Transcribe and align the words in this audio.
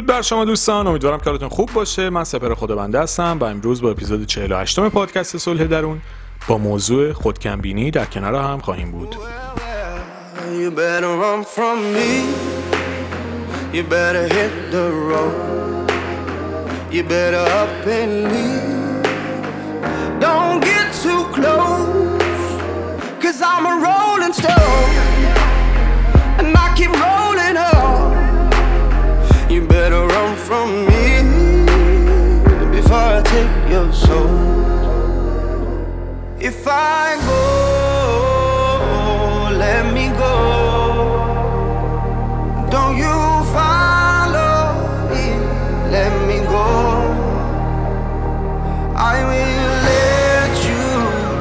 درود 0.00 0.12
بر 0.12 0.22
شما 0.22 0.44
دوستان. 0.44 0.86
امیدوارم 0.86 1.18
که 1.18 1.24
حالتون 1.24 1.48
خوب 1.48 1.72
باشه. 1.72 2.10
من 2.10 2.24
سپر 2.24 2.54
خدا 2.54 2.76
بنده 2.76 3.00
هستم 3.00 3.38
و 3.40 3.44
امروز 3.44 3.82
با 3.82 3.90
اپیزود 3.90 4.26
48 4.26 4.78
م 4.78 4.88
پادکست 4.88 5.36
صلح 5.36 5.64
درون 5.64 6.00
با 6.48 6.58
موضوع 6.58 7.12
خودکمبینی 7.12 7.90
در 7.90 8.04
کنار 8.04 8.34
هم 8.34 8.58
خواهیم 8.58 8.90
بود. 8.90 9.16
Cause 23.22 23.40
I'm 23.52 23.64
a 23.72 23.74
rolling 23.86 24.34
stone. 24.40 24.92
And 26.38 26.56
I 26.64 26.66
keep 26.78 26.92
rolling 27.02 27.19
If 36.42 36.66
I 36.66 37.16
go, 37.26 37.42
oh, 38.80 39.56
let 39.58 39.92
me 39.92 40.08
go. 40.08 40.34
Don't 42.70 42.96
you 42.96 43.44
follow 43.52 44.72
me, 45.12 45.36
let 45.92 46.12
me 46.26 46.38
go. 46.48 46.66
I 48.96 49.22
will 49.30 49.72
let 49.90 50.52
you 50.64 50.86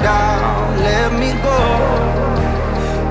down, 0.04 0.80
let 0.84 1.14
me 1.14 1.32
go. 1.48 1.60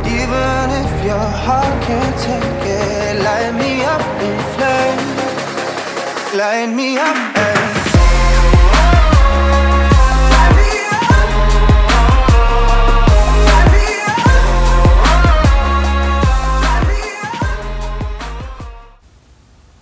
Even 0.04 0.64
if 0.84 0.92
your 1.06 1.28
heart 1.44 1.74
can't 1.84 2.16
take 2.20 2.64
it, 2.68 3.22
light 3.24 3.54
me 3.54 3.82
up 3.84 4.04
in 4.20 4.38
flames, 4.54 6.34
light 6.34 6.66
me 6.66 6.98
up 6.98 7.27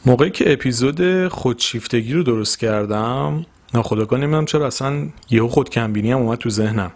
موقعی 0.06 0.30
که 0.30 0.52
اپیزود 0.52 1.28
خودشیفتگی 1.28 2.12
رو 2.12 2.22
درست 2.22 2.58
کردم 2.58 3.46
ناخداگاه 3.74 4.20
نمی‌دونم 4.20 4.44
چرا 4.44 4.66
اصلا 4.66 5.08
یهو 5.30 5.48
خودکمبینی 5.48 6.12
هم 6.12 6.18
اومد 6.18 6.38
تو 6.38 6.50
ذهنم. 6.50 6.92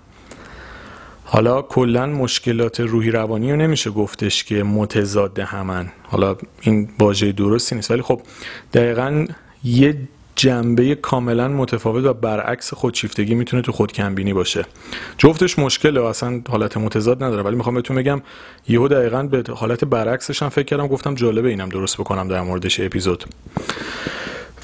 حالا 1.25 1.63
کلا 1.63 2.07
مشکلات 2.07 2.81
روحی 2.81 3.11
روانی 3.11 3.51
رو 3.51 3.57
نمیشه 3.57 3.91
گفتش 3.91 4.45
که 4.45 4.63
متضاد 4.63 5.39
همن. 5.39 5.93
حالا 6.03 6.37
این 6.61 6.89
واژه 6.99 7.33
درستی 7.33 7.75
نیست 7.75 7.91
ولی 7.91 8.03
خب 8.03 8.21
دقیقا 8.75 9.27
یه 9.65 9.97
جنبه 10.41 10.95
کاملا 10.95 11.49
متفاوت 11.49 12.05
و 12.05 12.15
برعکس 12.15 12.75
خودشیفتگی 12.75 13.35
می‌تونه 13.35 13.63
تو 13.63 13.73
خودکمبینی 13.73 14.33
باشه. 14.33 14.65
جفتش 15.19 15.59
مشکله 15.59 16.01
و 16.01 16.05
اصلا 16.05 16.43
حالت 16.49 16.77
متضاد 16.77 17.25
نداره 17.25 17.43
ولی 17.43 17.57
می‌خوام 17.57 17.75
بهتون 17.75 17.97
بگم 17.97 18.23
یهو 18.69 18.89
دقیقا 18.89 19.23
به 19.23 19.45
حالت 19.55 19.85
برعکسش 19.85 20.43
هم 20.43 20.49
فکر 20.49 20.65
کردم 20.65 20.87
گفتم 20.87 21.15
جالبه 21.15 21.49
اینم 21.49 21.69
درست 21.69 21.97
بکنم 21.97 22.29
در 22.29 22.41
موردش 22.43 22.81
اپیزود. 22.81 23.25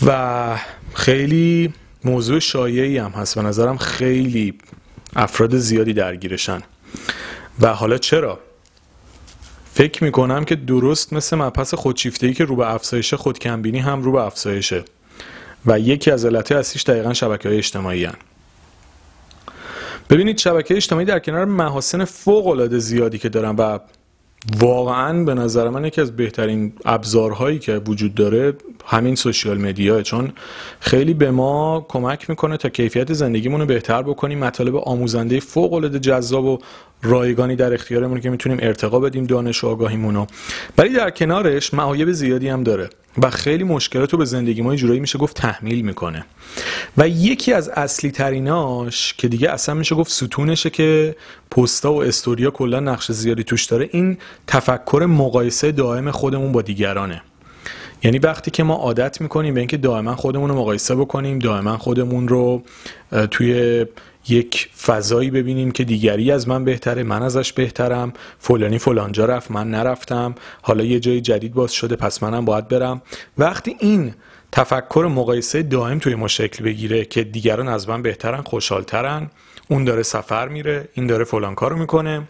و 0.06 0.58
خیلی 0.94 1.72
موضوع 2.04 2.38
شایعی 2.38 2.98
هم 2.98 3.10
هست. 3.10 3.34
به 3.34 3.42
نظرم 3.42 3.76
خیلی 3.76 4.58
افراد 5.16 5.56
زیادی 5.56 5.92
درگیرشن. 5.92 6.60
و 7.60 7.74
حالا 7.74 7.98
چرا؟ 7.98 8.38
فکر 9.72 10.04
می‌کنم 10.04 10.44
که 10.44 10.56
درست 10.56 11.12
مثل 11.12 11.36
مبحث 11.36 11.74
خودشیفتگی 11.74 12.34
که 12.34 12.44
رو 12.44 12.56
به 12.56 12.74
افزایش 12.74 13.14
خودکمبینی 13.14 13.78
هم 13.78 14.02
رو 14.02 14.12
به 14.12 14.20
افزایشه. 14.20 14.84
و 15.66 15.78
یکی 15.78 16.10
از 16.10 16.24
علتهای 16.24 16.60
اصلیش 16.60 16.82
دقیقا 16.82 17.12
شبکه 17.12 17.48
های 17.48 17.58
اجتماعی 17.58 18.04
هن. 18.04 18.14
ببینید 20.10 20.38
شبکه 20.38 20.76
اجتماعی 20.76 21.06
در 21.06 21.18
کنار 21.18 21.44
محاسن 21.44 22.04
فوق 22.04 22.46
العاده 22.46 22.78
زیادی 22.78 23.18
که 23.18 23.28
دارن 23.28 23.56
و 23.56 23.78
واقعا 24.58 25.24
به 25.24 25.34
نظر 25.34 25.68
من 25.68 25.84
یکی 25.84 26.00
از 26.00 26.16
بهترین 26.16 26.72
ابزارهایی 26.84 27.58
که 27.58 27.76
وجود 27.86 28.14
داره 28.14 28.54
همین 28.86 29.14
سوشیال 29.14 29.58
مدیاه 29.58 30.02
چون 30.02 30.32
خیلی 30.80 31.14
به 31.14 31.30
ما 31.30 31.86
کمک 31.88 32.30
می‌کنه 32.30 32.56
تا 32.56 32.68
کیفیت 32.68 33.12
زندگیمون 33.12 33.60
رو 33.60 33.66
بهتر 33.66 34.02
بکنیم 34.02 34.38
مطالب 34.38 34.76
آموزنده 34.76 35.40
فوق 35.40 35.72
العاده 35.72 35.98
جذاب 35.98 36.44
و 36.44 36.58
رایگانی 37.06 37.56
در 37.56 37.74
اختیارمون 37.74 38.20
که 38.20 38.30
می‌تونیم 38.30 38.58
ارتقا 38.62 39.00
بدیم 39.00 39.24
دانش 39.24 39.64
و 39.64 39.66
آگاهیمونو. 39.66 40.26
ولی 40.78 40.88
در 40.88 41.10
کنارش 41.10 41.74
معایب 41.74 42.12
زیادی 42.12 42.48
هم 42.48 42.62
داره 42.62 42.90
و 43.22 43.30
خیلی 43.30 43.64
مشکلات 43.64 44.12
رو 44.12 44.18
به 44.18 44.24
زندگی 44.24 44.62
ما 44.62 44.76
جورایی 44.76 45.00
میشه 45.00 45.18
گفت 45.18 45.36
تحمیل 45.36 45.80
می‌کنه. 45.80 46.24
و 46.96 47.08
یکی 47.08 47.52
از 47.52 47.68
اصلی 47.68 48.10
تریناش 48.10 49.14
که 49.18 49.28
دیگه 49.28 49.50
اصلا 49.50 49.74
میشه 49.74 49.94
گفت 49.94 50.10
ستونشه 50.10 50.70
که 50.70 51.16
پستا 51.50 51.92
و 51.92 52.02
استوریا 52.02 52.50
کلا 52.50 52.80
نقش 52.80 53.12
زیادی 53.12 53.44
توش 53.44 53.64
داره 53.64 53.88
این 53.92 54.18
تفکر 54.46 55.06
مقایسه 55.08 55.72
دائم 55.72 56.10
خودمون 56.10 56.52
با 56.52 56.62
دیگرانه. 56.62 57.22
یعنی 58.02 58.18
وقتی 58.18 58.50
که 58.50 58.62
ما 58.62 58.74
عادت 58.74 59.20
می‌کنیم 59.20 59.54
به 59.54 59.60
اینکه 59.60 59.76
دائما 59.76 60.16
خودمون 60.16 60.50
رو 60.50 60.56
مقایسه 60.56 60.94
بکنیم 60.94 61.38
دائما 61.38 61.78
خودمون 61.78 62.28
رو 62.28 62.62
توی 63.30 63.86
یک 64.28 64.68
فضایی 64.82 65.30
ببینیم 65.30 65.70
که 65.70 65.84
دیگری 65.84 66.32
از 66.32 66.48
من 66.48 66.64
بهتره 66.64 67.02
من 67.02 67.22
ازش 67.22 67.52
بهترم 67.52 68.12
فلانی 68.38 68.78
فلانجا 68.78 69.24
رفت 69.24 69.50
من 69.50 69.70
نرفتم. 69.70 70.34
حالا 70.62 70.84
یه 70.84 71.00
جای 71.00 71.20
جدید 71.20 71.54
باز 71.54 71.72
شده 71.72 71.96
پس 71.96 72.22
منم 72.22 72.44
باید 72.44 72.68
برم. 72.68 73.02
وقتی 73.38 73.76
این 73.80 74.14
تفکر 74.52 75.08
مقایسه 75.14 75.62
دائم 75.62 75.98
توی 75.98 76.14
ما 76.14 76.28
شکل 76.28 76.64
بگیره 76.64 77.04
که 77.04 77.24
دیگران 77.24 77.68
از 77.68 77.88
من 77.88 78.02
بهترن 78.02 78.42
خوشحالترن 78.42 79.30
اون 79.68 79.84
داره 79.84 80.02
سفر 80.02 80.48
میره 80.48 80.88
این 80.94 81.06
داره 81.06 81.24
فلان 81.24 81.54
کارو 81.54 81.76
می‌کنه. 81.76 82.22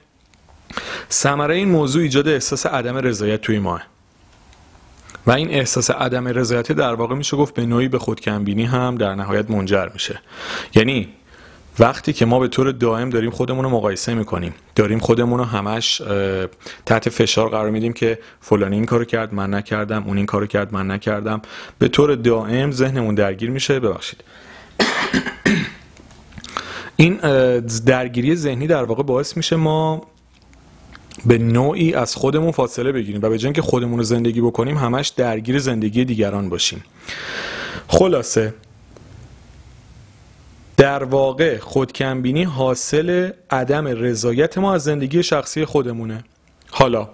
ثمره 1.11 1.55
این 1.55 1.69
موضوع 1.69 2.03
ایجاد 2.03 2.29
احساس 2.29 2.67
عدم 2.67 2.97
رضایت 2.97 3.41
توی 3.41 3.59
ماه. 3.59 3.83
و 5.27 5.31
این 5.31 5.51
احساس 5.51 5.91
عدم 5.91 6.29
رضایت 6.29 6.73
در 6.73 6.95
واقع 6.95 7.15
میشه 7.15 7.37
گفت 7.37 7.55
به 7.55 7.67
نوعی 7.67 7.89
به 7.89 7.99
خودکمبینی 7.99 8.65
هم 8.65 8.95
در 8.95 9.15
نهایت 9.15 9.51
منجر 9.51 9.89
میشه. 9.89 10.21
یعنی 10.75 11.09
وقتی 11.78 12.12
که 12.12 12.26
ما 12.26 12.38
به 12.38 12.48
طور 12.48 12.72
دائم 12.72 13.10
داریم 13.10 13.31
خودمون 13.31 13.64
رو 13.64 13.70
مقایسه 13.70 14.14
می‌کنیم 14.14 14.54
داریم 14.75 14.98
خودمون 14.98 15.38
رو 15.38 15.44
همش 15.44 16.03
تحت 16.87 17.09
فشار 17.09 17.48
قرار 17.48 17.70
میدیم 17.70 17.92
که 17.92 18.19
فلانی 18.41 18.76
این 18.76 18.87
کارو 18.87 19.04
کرد 19.04 19.34
من 19.34 19.54
نکردم 19.54 20.04
اون 20.06 20.16
این 20.16 20.26
کارو 20.26 20.47
کرد 20.47 20.72
من 20.72 20.91
نکردم. 20.91 21.42
به 21.78 21.88
طور 21.88 22.14
دائم 22.14 22.70
ذهنمون 22.70 23.14
درگیر 23.14 23.50
میشه. 23.50 23.81
ببخشید. 23.81 24.25
این 26.97 27.16
درگیری 27.87 28.37
ذهنی 28.37 28.66
در 28.66 28.84
واقع 28.84 29.03
باعث 29.03 29.37
میشه 29.37 29.56
ما 29.56 30.03
به 31.26 31.38
نوعی 31.38 31.94
از 31.94 32.14
خودمون 32.14 32.50
فاصله 32.50 32.93
بگیریم 32.93 33.22
و 33.22 33.28
به 33.28 33.38
جای 33.38 33.53
که 33.53 33.62
خودمون 33.62 33.98
رو 33.98 34.04
زندگی 34.04 34.41
بکنیم 34.41 34.76
همش 34.76 35.08
درگیر 35.08 35.58
زندگی 35.58 36.04
دیگران 36.04 36.48
باشیم. 36.48 36.84
خلاصه 37.88 38.54
در 40.76 41.04
واقع 41.04 41.59
خودکمبینی 41.59 42.44
حاصل 42.44 43.31
عدم 43.50 43.87
رضایت 43.87 44.59
ما 44.59 44.75
از 44.75 44.84
زندگی 44.84 45.22
شخصی 45.22 45.64
خودمونه. 45.64 46.25
حالا 46.70 47.09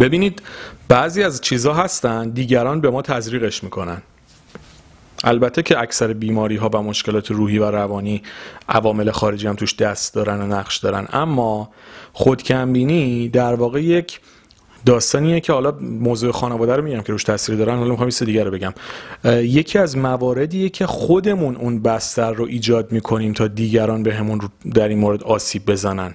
ببینید 0.00 0.42
بعضی 0.88 1.22
از 1.22 1.40
چیزها 1.40 1.74
هستن 1.74 2.30
دیگران 2.30 2.80
به 2.80 2.90
ما 2.90 3.02
تزریقش 3.02 3.64
می‌کنن. 3.64 4.02
البته 5.24 5.62
که 5.62 5.78
اکثر 5.78 6.12
بیماری 6.12 6.56
ها 6.56 6.68
و 6.68 6.82
مشکلات 6.82 7.30
روحی 7.30 7.58
و 7.58 7.70
روانی 7.70 8.22
عوامل 8.68 9.10
خارجی 9.10 9.46
هم 9.46 9.54
توش 9.54 9.76
دست 9.76 10.14
دارن 10.14 10.40
و 10.40 10.46
نقش 10.46 10.76
دارن. 10.76 11.08
اما 11.12 11.70
خودکمبینی 12.12 13.28
در 13.28 13.54
واقع 13.54 13.82
یک 13.82 14.20
داستانیه 14.86 15.40
که 15.40 15.52
حالا 15.52 15.70
موضوع 15.80 16.32
خانواده 16.32 16.76
رو 16.76 16.82
میگم 16.82 17.00
که 17.00 17.12
روش 17.12 17.24
تاثیر 17.24 17.54
دارن 17.54 17.76
حالا 17.76 17.90
می‌خوام 17.90 18.08
چیز 18.08 18.22
دیگه 18.22 18.44
رو 18.44 18.50
بگم. 18.50 18.74
یکی 19.24 19.78
از 19.78 19.96
مواردیه 19.96 20.68
که 20.68 20.86
خودمون 20.86 21.56
اون 21.56 21.82
بستر 21.82 22.32
رو 22.32 22.44
ایجاد 22.44 22.92
می‌کنیم 22.92 23.32
تا 23.32 23.46
دیگران 23.46 24.02
به 24.02 24.14
همون 24.14 24.40
در 24.74 24.88
این 24.88 24.98
مورد 24.98 25.22
آسیب 25.22 25.66
بزنن. 25.66 26.14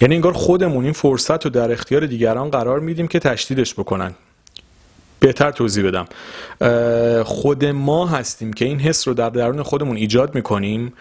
یعنی 0.00 0.14
انگار 0.14 0.32
خودمون 0.32 0.84
این 0.84 0.92
فرصت 0.92 1.44
رو 1.44 1.50
در 1.50 1.72
اختیار 1.72 2.06
دیگران 2.06 2.50
قرار 2.50 2.80
میدیم 2.80 3.08
که 3.08 3.18
تشدیدش 3.18 3.74
بکنن. 3.74 4.14
بهتر 5.20 5.50
توضیح 5.50 5.84
بدم. 5.90 6.04
خود 7.22 7.64
ما 7.64 8.06
هستیم 8.06 8.52
که 8.52 8.64
این 8.64 8.80
حس 8.80 9.08
رو 9.08 9.14
در 9.14 9.30
درون 9.30 9.62
خودمون 9.62 9.96
ایجاد 9.96 10.34
می‌کنیم. 10.34 10.92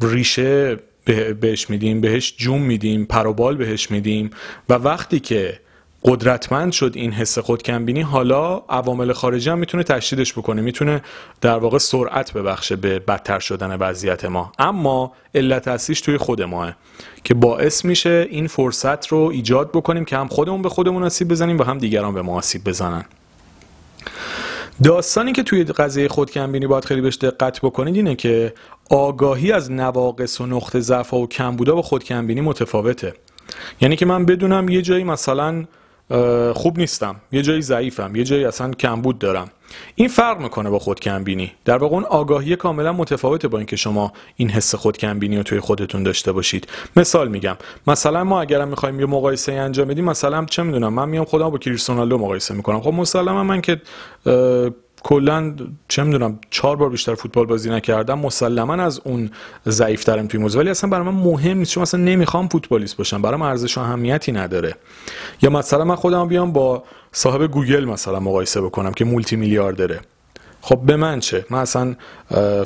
ریشه 0.00 0.76
بهش 1.40 1.70
میدیم 1.70 2.00
بهش 2.00 2.34
جوم 2.36 2.62
میدیم 2.62 3.04
پروبال 3.04 3.56
بهش 3.56 3.90
میدیم. 3.90 4.30
و 4.68 4.74
وقتی 4.74 5.20
که 5.20 5.60
قدرتمند 6.06 6.72
شد 6.72 6.92
این 6.94 7.12
حس 7.12 7.38
خودکمبینی 7.38 8.00
حالا 8.00 8.56
عوامل 8.56 9.12
خارجی 9.12 9.50
هم 9.50 9.58
می‌تونه 9.58 9.82
تشدیدش 9.82 10.32
بکنه 10.32 10.62
می‌تونه 10.62 11.02
در 11.40 11.58
واقع 11.58 11.78
سرعت 11.78 12.32
ببخشه 12.32 12.76
به 12.76 12.98
بدتر 12.98 13.38
شدن 13.38 13.76
وضعیت 13.76 14.24
ما. 14.24 14.52
اما 14.58 15.12
علت 15.34 15.68
اصلیش 15.68 16.00
توی 16.00 16.16
خود 16.16 16.42
ماه 16.42 16.72
که 17.24 17.34
باعث 17.34 17.84
میشه 17.84 18.26
این 18.30 18.46
فرصت 18.46 19.06
رو 19.06 19.18
ایجاد 19.18 19.70
بکنیم 19.72 20.04
که 20.04 20.16
هم 20.16 20.28
خودمون 20.28 20.62
به 20.62 20.68
خودمون 20.68 21.02
آسیب 21.02 21.28
بزنیم 21.28 21.58
و 21.58 21.62
هم 21.62 21.78
دیگران 21.78 22.14
به 22.14 22.22
ما 22.22 22.36
آسیب 22.36 22.64
بزنن. 22.64 23.04
داستانی 24.84 25.32
که 25.32 25.42
توی 25.42 25.64
قضیه 25.64 26.08
خودکمبینی 26.08 26.66
باید 26.66 26.84
خیلی 26.84 27.00
بهش 27.00 27.16
دقت 27.16 27.60
بکنید 27.60 27.96
اینه 27.96 28.14
که 28.14 28.54
آگاهی 28.90 29.52
از 29.52 29.72
نواقص 29.72 30.40
و 30.40 30.46
نقطه 30.46 30.80
ضعف 30.80 31.14
و 31.14 31.26
کمبودا 31.26 31.74
با 31.74 31.82
خودکمبینی 31.82 32.40
متفاوته. 32.40 33.14
یعنی 33.80 33.96
که 33.96 34.06
من 34.06 34.26
بدونم 34.26 34.68
یه 34.68 34.82
جایی 34.82 35.04
مثلا 35.04 35.64
خوب 36.54 36.78
نیستم. 36.78 37.16
یه 37.32 37.42
جایی 37.42 37.62
ضعیفم. 37.62 38.16
یه 38.16 38.24
جایی 38.24 38.44
اصلا 38.44 38.70
کمبود 38.70 39.18
دارم. 39.18 39.48
این 39.94 40.08
فرق 40.08 40.40
می‌کنه 40.40 40.70
با 40.70 40.78
خودکمبینی. 40.78 41.52
در 41.64 41.76
واقع 41.76 41.94
اون 41.94 42.04
آگاهی 42.04 42.56
کاملا 42.56 42.92
متفاوته 42.92 43.48
با 43.48 43.58
اینکه 43.58 43.76
شما 43.76 44.12
این 44.36 44.50
حس 44.50 44.74
خودکمبینی 44.74 45.36
رو 45.36 45.42
توی 45.42 45.60
خودتون 45.60 46.02
داشته 46.02 46.32
باشید. 46.32 46.68
مثال 46.96 47.28
میگم. 47.28 47.56
مثلا 47.86 48.24
ما 48.24 48.40
اگرم 48.40 48.68
می‌خوایم 48.68 49.00
یه 49.00 49.06
مقایسه 49.06 49.52
انجام 49.52 49.88
بدیم 49.88 50.04
مثلا 50.04 50.44
چه 50.44 50.62
می‌دونم 50.62 50.92
من 50.92 51.08
میام 51.08 51.24
خودم 51.24 51.48
با 51.48 51.58
کریستیانو 51.58 52.18
مقایسه 52.18 52.54
می‌کنم. 52.54 52.80
خب 52.80 52.92
مسلما 52.92 53.44
من 53.44 53.60
که 53.60 53.80
کلا 55.06 55.54
چه 55.88 56.02
می‌دونم 56.02 56.38
چهار 56.50 56.76
بار 56.76 56.90
بیشتر 56.90 57.14
فوتبال 57.14 57.46
بازی 57.46 57.70
نکردم 57.70 58.18
مسلما 58.18 58.74
از 58.74 59.00
اون 59.04 59.30
ضعیف 59.68 60.04
ترم 60.04 60.26
توی 60.26 60.40
موضوع. 60.40 60.60
ولی 60.60 60.70
اصلا 60.70 60.90
برای 60.90 61.06
من 61.06 61.12
مهم 61.12 61.58
نیست 61.58 61.70
چون 61.70 61.82
اصلا 61.82 62.00
نمی‌خوام 62.00 62.48
فوتبالیست 62.48 62.96
باشم. 62.96 63.22
برام 63.22 63.42
ارزش 63.42 63.78
و 63.78 63.80
اهمیتی 63.80 64.32
نداره. 64.32 64.74
یا 65.42 65.50
مثلا 65.50 65.84
من 65.84 65.94
خودم 65.94 66.28
بیام 66.28 66.52
با 66.52 66.82
صاحب 67.12 67.46
گوگل 67.46 67.84
مثلا 67.84 68.20
مقایسه 68.20 68.60
بکنم 68.60 68.92
که 68.92 69.04
مولتی 69.04 69.36
میلیاردره 69.36 70.00
خب 70.60 70.80
به 70.86 70.96
من 70.96 71.20
چه؟ 71.20 71.46
من 71.50 71.58
اصلا 71.58 71.96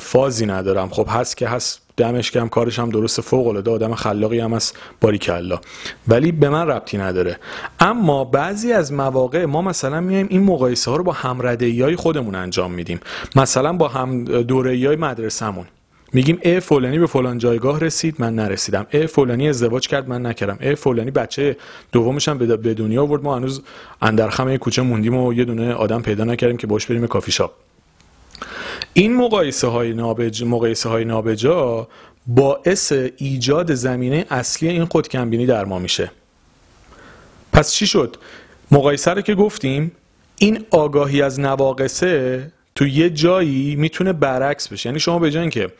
فازی 0.01 0.45
ندارم. 0.45 0.89
خب 0.89 1.07
هست 1.09 1.37
که 1.37 1.47
هست 1.47 1.80
دمش 1.97 2.31
گرم 2.31 2.47
کارش 2.47 2.79
هم 2.79 2.89
درسته 2.89 3.21
فوق 3.21 3.47
العاده 3.47 3.71
آدم 3.71 3.95
خلاقی 3.95 4.39
هم 4.39 4.53
از 4.53 4.73
باریکلا. 5.01 5.59
ولی 6.07 6.31
به 6.31 6.49
من 6.49 6.67
ربطی 6.67 6.97
نداره. 6.97 7.37
اما 7.79 8.23
بعضی 8.23 8.73
از 8.73 8.93
مواقع 8.93 9.45
ما 9.45 9.61
مثلا 9.61 10.01
میایم 10.01 10.27
این 10.29 10.43
مقایسه 10.43 10.91
ها 10.91 10.97
رو 10.97 11.03
با 11.03 11.11
همردهی 11.11 11.81
های 11.81 11.95
خودمون 11.95 12.35
انجام 12.35 12.71
میدیم. 12.71 12.99
مثلا 13.35 13.73
با 13.73 13.87
هم 13.87 14.23
دوره 14.23 14.69
های 14.69 14.95
مدرسهمون. 14.95 15.65
میگیم 16.13 16.39
ا 16.43 16.59
فلانی 16.59 16.99
به 16.99 17.07
فلان 17.07 17.37
جایگاه 17.37 17.79
رسید 17.79 18.15
من 18.19 18.35
نرسیدم. 18.35 18.87
ا 18.93 19.07
فلانی 19.07 19.49
ازدواج 19.49 19.87
کرد 19.87 20.09
من 20.09 20.25
نکردم. 20.25 20.57
ا 20.61 20.75
فلانی 20.75 21.11
بچه 21.11 21.57
دومش 21.91 22.29
هم 22.29 22.37
به 22.37 22.73
دنیا 22.73 23.01
آورد 23.01 23.23
ما 23.23 23.35
هنوز 23.35 23.61
اندرخم 24.01 24.57
کوچه 24.57 24.81
موندیم 24.81 25.15
و 25.15 25.33
یه 25.33 25.45
دونه 25.45 25.73
آدم 25.73 26.01
پیدا 26.01 26.23
نکردیم 26.23 26.57
که 26.57 26.67
باش 26.67 26.85
بریم 26.85 27.07
کافی 27.07 27.31
شاپ. 27.31 27.51
این 28.93 29.15
مقایسه 29.15 29.67
های 29.67 29.93
نابج 29.93 30.43
مقایسه 30.43 30.89
های 30.89 31.05
نابجا 31.05 31.87
باعث 32.27 32.93
ایجاد 33.17 33.73
زمینه 33.73 34.25
اصلی 34.29 34.69
این 34.69 34.85
خودکمبینی 34.85 35.45
در 35.45 35.65
ما 35.65 35.79
میشه. 35.79 36.11
پس 37.53 37.73
چی 37.73 37.87
شد؟ 37.87 38.17
مقایسه 38.71 39.11
رو 39.11 39.21
که 39.21 39.35
گفتیم 39.35 39.91
این 40.37 40.65
آگاهی 40.71 41.21
از 41.21 41.39
نواقصه 41.39 42.51
تو 42.75 42.87
یه 42.87 43.09
جایی 43.09 43.75
می‌تونه 43.75 44.13
برعکس 44.13 44.67
بشه. 44.67 44.89
یعنی 44.89 44.99
شما 44.99 45.19
به 45.19 45.31
جای 45.31 45.49
که 45.49 45.71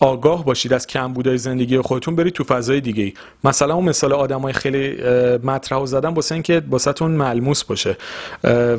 آگاه 0.00 0.44
باشید 0.44 0.72
از 0.72 0.86
کمبودهای 0.86 1.38
زندگی 1.38 1.80
خودتون 1.80 2.16
برید 2.16 2.32
تو 2.32 2.44
فضای 2.44 2.80
دیگه 2.80 3.02
ای 3.02 3.14
مثلا 3.44 3.74
اون 3.74 3.84
مثال 3.84 4.12
آدمای 4.12 4.52
خیلی 4.52 5.02
مطرح 5.44 5.86
زدن 5.86 6.08
واسه 6.08 6.34
اینکه 6.34 6.62
واسهتون 6.70 7.10
ملموس 7.10 7.64
باشه. 7.64 7.96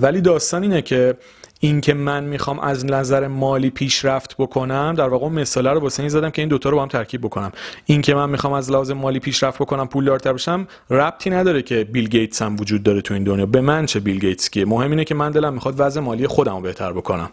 ولی 0.01 0.21
داستان 0.21 0.63
اینه 0.63 0.81
که 0.81 1.18
اینکه 1.59 1.94
من 1.94 2.24
می‌خوام 2.24 2.59
از 2.59 2.86
نظر 2.86 3.27
مالی 3.27 3.69
پیشرفت 3.69 4.36
بکنم 4.38 4.94
در 4.98 5.09
واقع 5.09 5.27
مثاله 5.27 5.69
رو 5.69 5.80
واسه 5.80 6.04
این 6.04 6.09
زدم 6.09 6.30
که 6.30 6.42
این 6.42 6.50
دوتا 6.50 6.69
رو 6.69 6.75
با 6.77 6.81
هم 6.83 6.89
ترکیب 6.89 7.21
بکنم. 7.21 7.51
اینکه 7.86 8.15
من 8.15 8.30
می‌خوام 8.30 8.54
از 8.54 8.71
لحاظ 8.71 8.92
مالی 8.92 9.19
پیشرفت 9.19 9.59
بکنم 9.59 9.88
پولدارتر 9.88 10.33
بشم 10.33 10.68
ربطی 10.89 11.30
نداره 11.30 11.62
که 11.62 11.83
بیل 11.83 12.07
گیتس 12.09 12.42
هم 12.42 12.56
وجود 12.59 12.83
داره 12.83 13.01
تو 13.01 13.13
این 13.13 13.24
دنیا. 13.24 13.45
به 13.45 13.62
من 13.62 13.86
چه 13.86 14.00
بیل 14.00 14.19
گیتس 14.19 14.50
کیه؟ 14.50 14.65
مهم 14.65 14.92
اینه 14.92 15.04
که 15.04 15.15
من 15.15 15.31
دلم 15.31 15.54
می‌خواد 15.54 15.75
وضع 15.77 16.00
مالی 16.00 16.27
خودم 16.27 16.56
رو 16.56 16.62
بهتر 16.62 16.94
بکنم. 16.94 17.30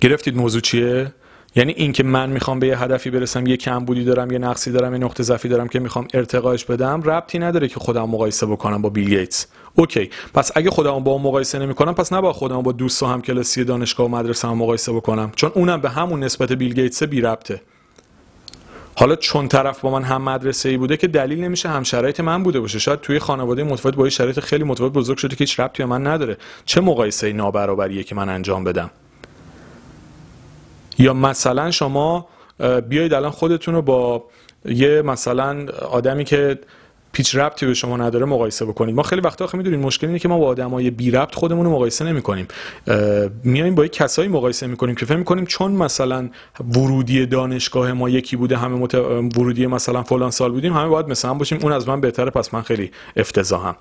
گرفتید 0.00 0.36
موضوع 0.36 0.60
چیه؟ 0.60 1.12
یعنی 1.56 1.72
اینکه 1.72 2.02
من 2.02 2.30
می‌خوام 2.30 2.58
به 2.58 2.66
یه 2.66 2.78
هدفی 2.78 3.10
برسم 3.10 3.46
یه 3.46 3.56
کمبودی 3.56 4.04
دارم 4.04 4.30
یه 4.30 4.38
نقصی 4.38 4.72
دارم 4.72 4.92
یه 4.92 4.98
نقطه 4.98 5.22
ضعفی 5.22 5.48
دارم 5.48 5.68
که 5.68 5.78
می‌خوام 5.78 6.08
ارتقاش 6.14 6.64
بدم 6.64 7.02
ربطی 7.02 7.38
نداره 7.38 7.68
که 7.68 7.80
خودم 7.80 8.02
مقایسه 8.02 8.46
بکنم 8.46 8.82
با 8.82 8.88
بیل 8.88 9.08
گیتس. 9.08 9.46
okay 9.74 10.10
پس 10.34 10.50
اگه 10.54 10.70
خودم 10.70 11.04
با 11.04 11.12
اون 11.12 11.22
مقایسه 11.22 11.58
نمی‌کنم 11.58 11.94
پس 11.94 12.12
نباید 12.12 12.34
خودم 12.34 12.62
با 12.62 12.72
دوست 12.72 13.02
و 13.02 13.06
همکلاسی 13.06 13.64
دانشگاه 13.64 14.06
و 14.06 14.10
مدرسه 14.10 14.48
هم 14.48 14.58
مقایسه 14.58 14.92
بکنم 14.92 15.32
چون 15.36 15.52
اونم 15.54 15.80
به 15.80 15.90
همون 15.90 16.24
نسبت 16.24 16.52
بیل 16.52 16.74
گیتس 16.74 17.02
بی 17.02 17.20
ربطه. 17.20 17.60
حالا 18.96 19.16
چون 19.16 19.48
طرف 19.48 19.80
با 19.80 19.90
من 19.90 20.02
هم 20.02 20.22
مدرسه 20.22 20.68
ای 20.68 20.76
بوده 20.76 20.96
که 20.96 21.06
دلیل 21.06 21.44
نمیشه 21.44 21.68
هم 21.68 21.82
شرایط 21.82 22.20
من 22.20 22.42
بوده 22.42 22.60
باشه. 22.60 22.78
شاید 22.78 23.00
توی 23.00 23.18
خانواده 23.18 23.64
متفاوت 23.64 23.96
با 23.96 24.08
شرایط 24.08 24.40
خیلی 24.40 24.64
متفاوت 24.64 24.92
بزرگ 24.92 25.18
شده 25.18 25.36
که 25.36 25.44
هیچ 25.44 25.60
ربطی 25.60 25.82
به 25.82 25.88
من 25.88 26.06
نداره. 26.06 26.36
چه 26.64 26.80
مقایسه 26.80 27.32
نابرابریه 27.32 28.02
که 28.02 28.14
من 28.14 28.28
انجام 28.28 28.64
بدم؟ 28.64 28.90
یا 30.98 31.14
مثلا 31.14 31.70
شما 31.70 32.26
بیایید 32.88 33.14
الان 33.14 33.30
خودتون 33.30 33.74
رو 33.74 33.82
با 33.82 34.24
یه 34.64 35.02
مثلا 35.02 35.66
آدمی 35.90 36.24
که 36.24 36.58
پیچ 37.14 37.36
ربطی 37.36 37.66
به 37.66 37.74
شما 37.74 37.96
نداره 37.96 38.26
مقایسه 38.26 38.64
بکنید 38.64 38.94
ما 38.94 39.02
خیلی 39.02 39.22
وقتا 39.22 39.44
آخه 39.44 39.58
می‌دونید 39.58 39.80
مشکل 39.80 40.06
اینه 40.06 40.18
که 40.18 40.28
ما 40.28 40.38
با 40.38 40.46
آدمای 40.46 40.90
بی 40.90 41.10
ربط 41.10 41.34
خودمون 41.34 41.66
رو 41.66 41.72
مقایسه 41.72 42.04
نمی‌کنیم. 42.04 42.48
میایم 43.44 43.74
با 43.74 43.84
یک 43.84 43.92
کسایی 43.92 44.28
مقایسه 44.28 44.66
می‌کنیم 44.66 44.94
که 44.94 45.06
فکر 45.06 45.16
می‌کنیم 45.16 45.46
چون 45.46 45.72
مثلا 45.72 46.28
ورودی 46.74 47.26
دانشگاه 47.26 47.92
ما 47.92 48.08
یکی 48.10 48.36
بوده 48.36 48.56
همه 48.56 48.76
مت... 48.76 48.94
ورودی 49.38 49.66
مثلا 49.66 50.02
فلان 50.02 50.30
سال 50.30 50.52
بودیم 50.52 50.72
همه 50.72 50.88
باید 50.88 51.08
مثلا 51.08 51.34
باشیم. 51.34 51.58
اون 51.62 51.72
از 51.72 51.88
من 51.88 52.00
بهتره 52.00 52.30
پس 52.30 52.54
من 52.54 52.62
خیلی 52.62 52.90
افتضاحم. 53.16 53.76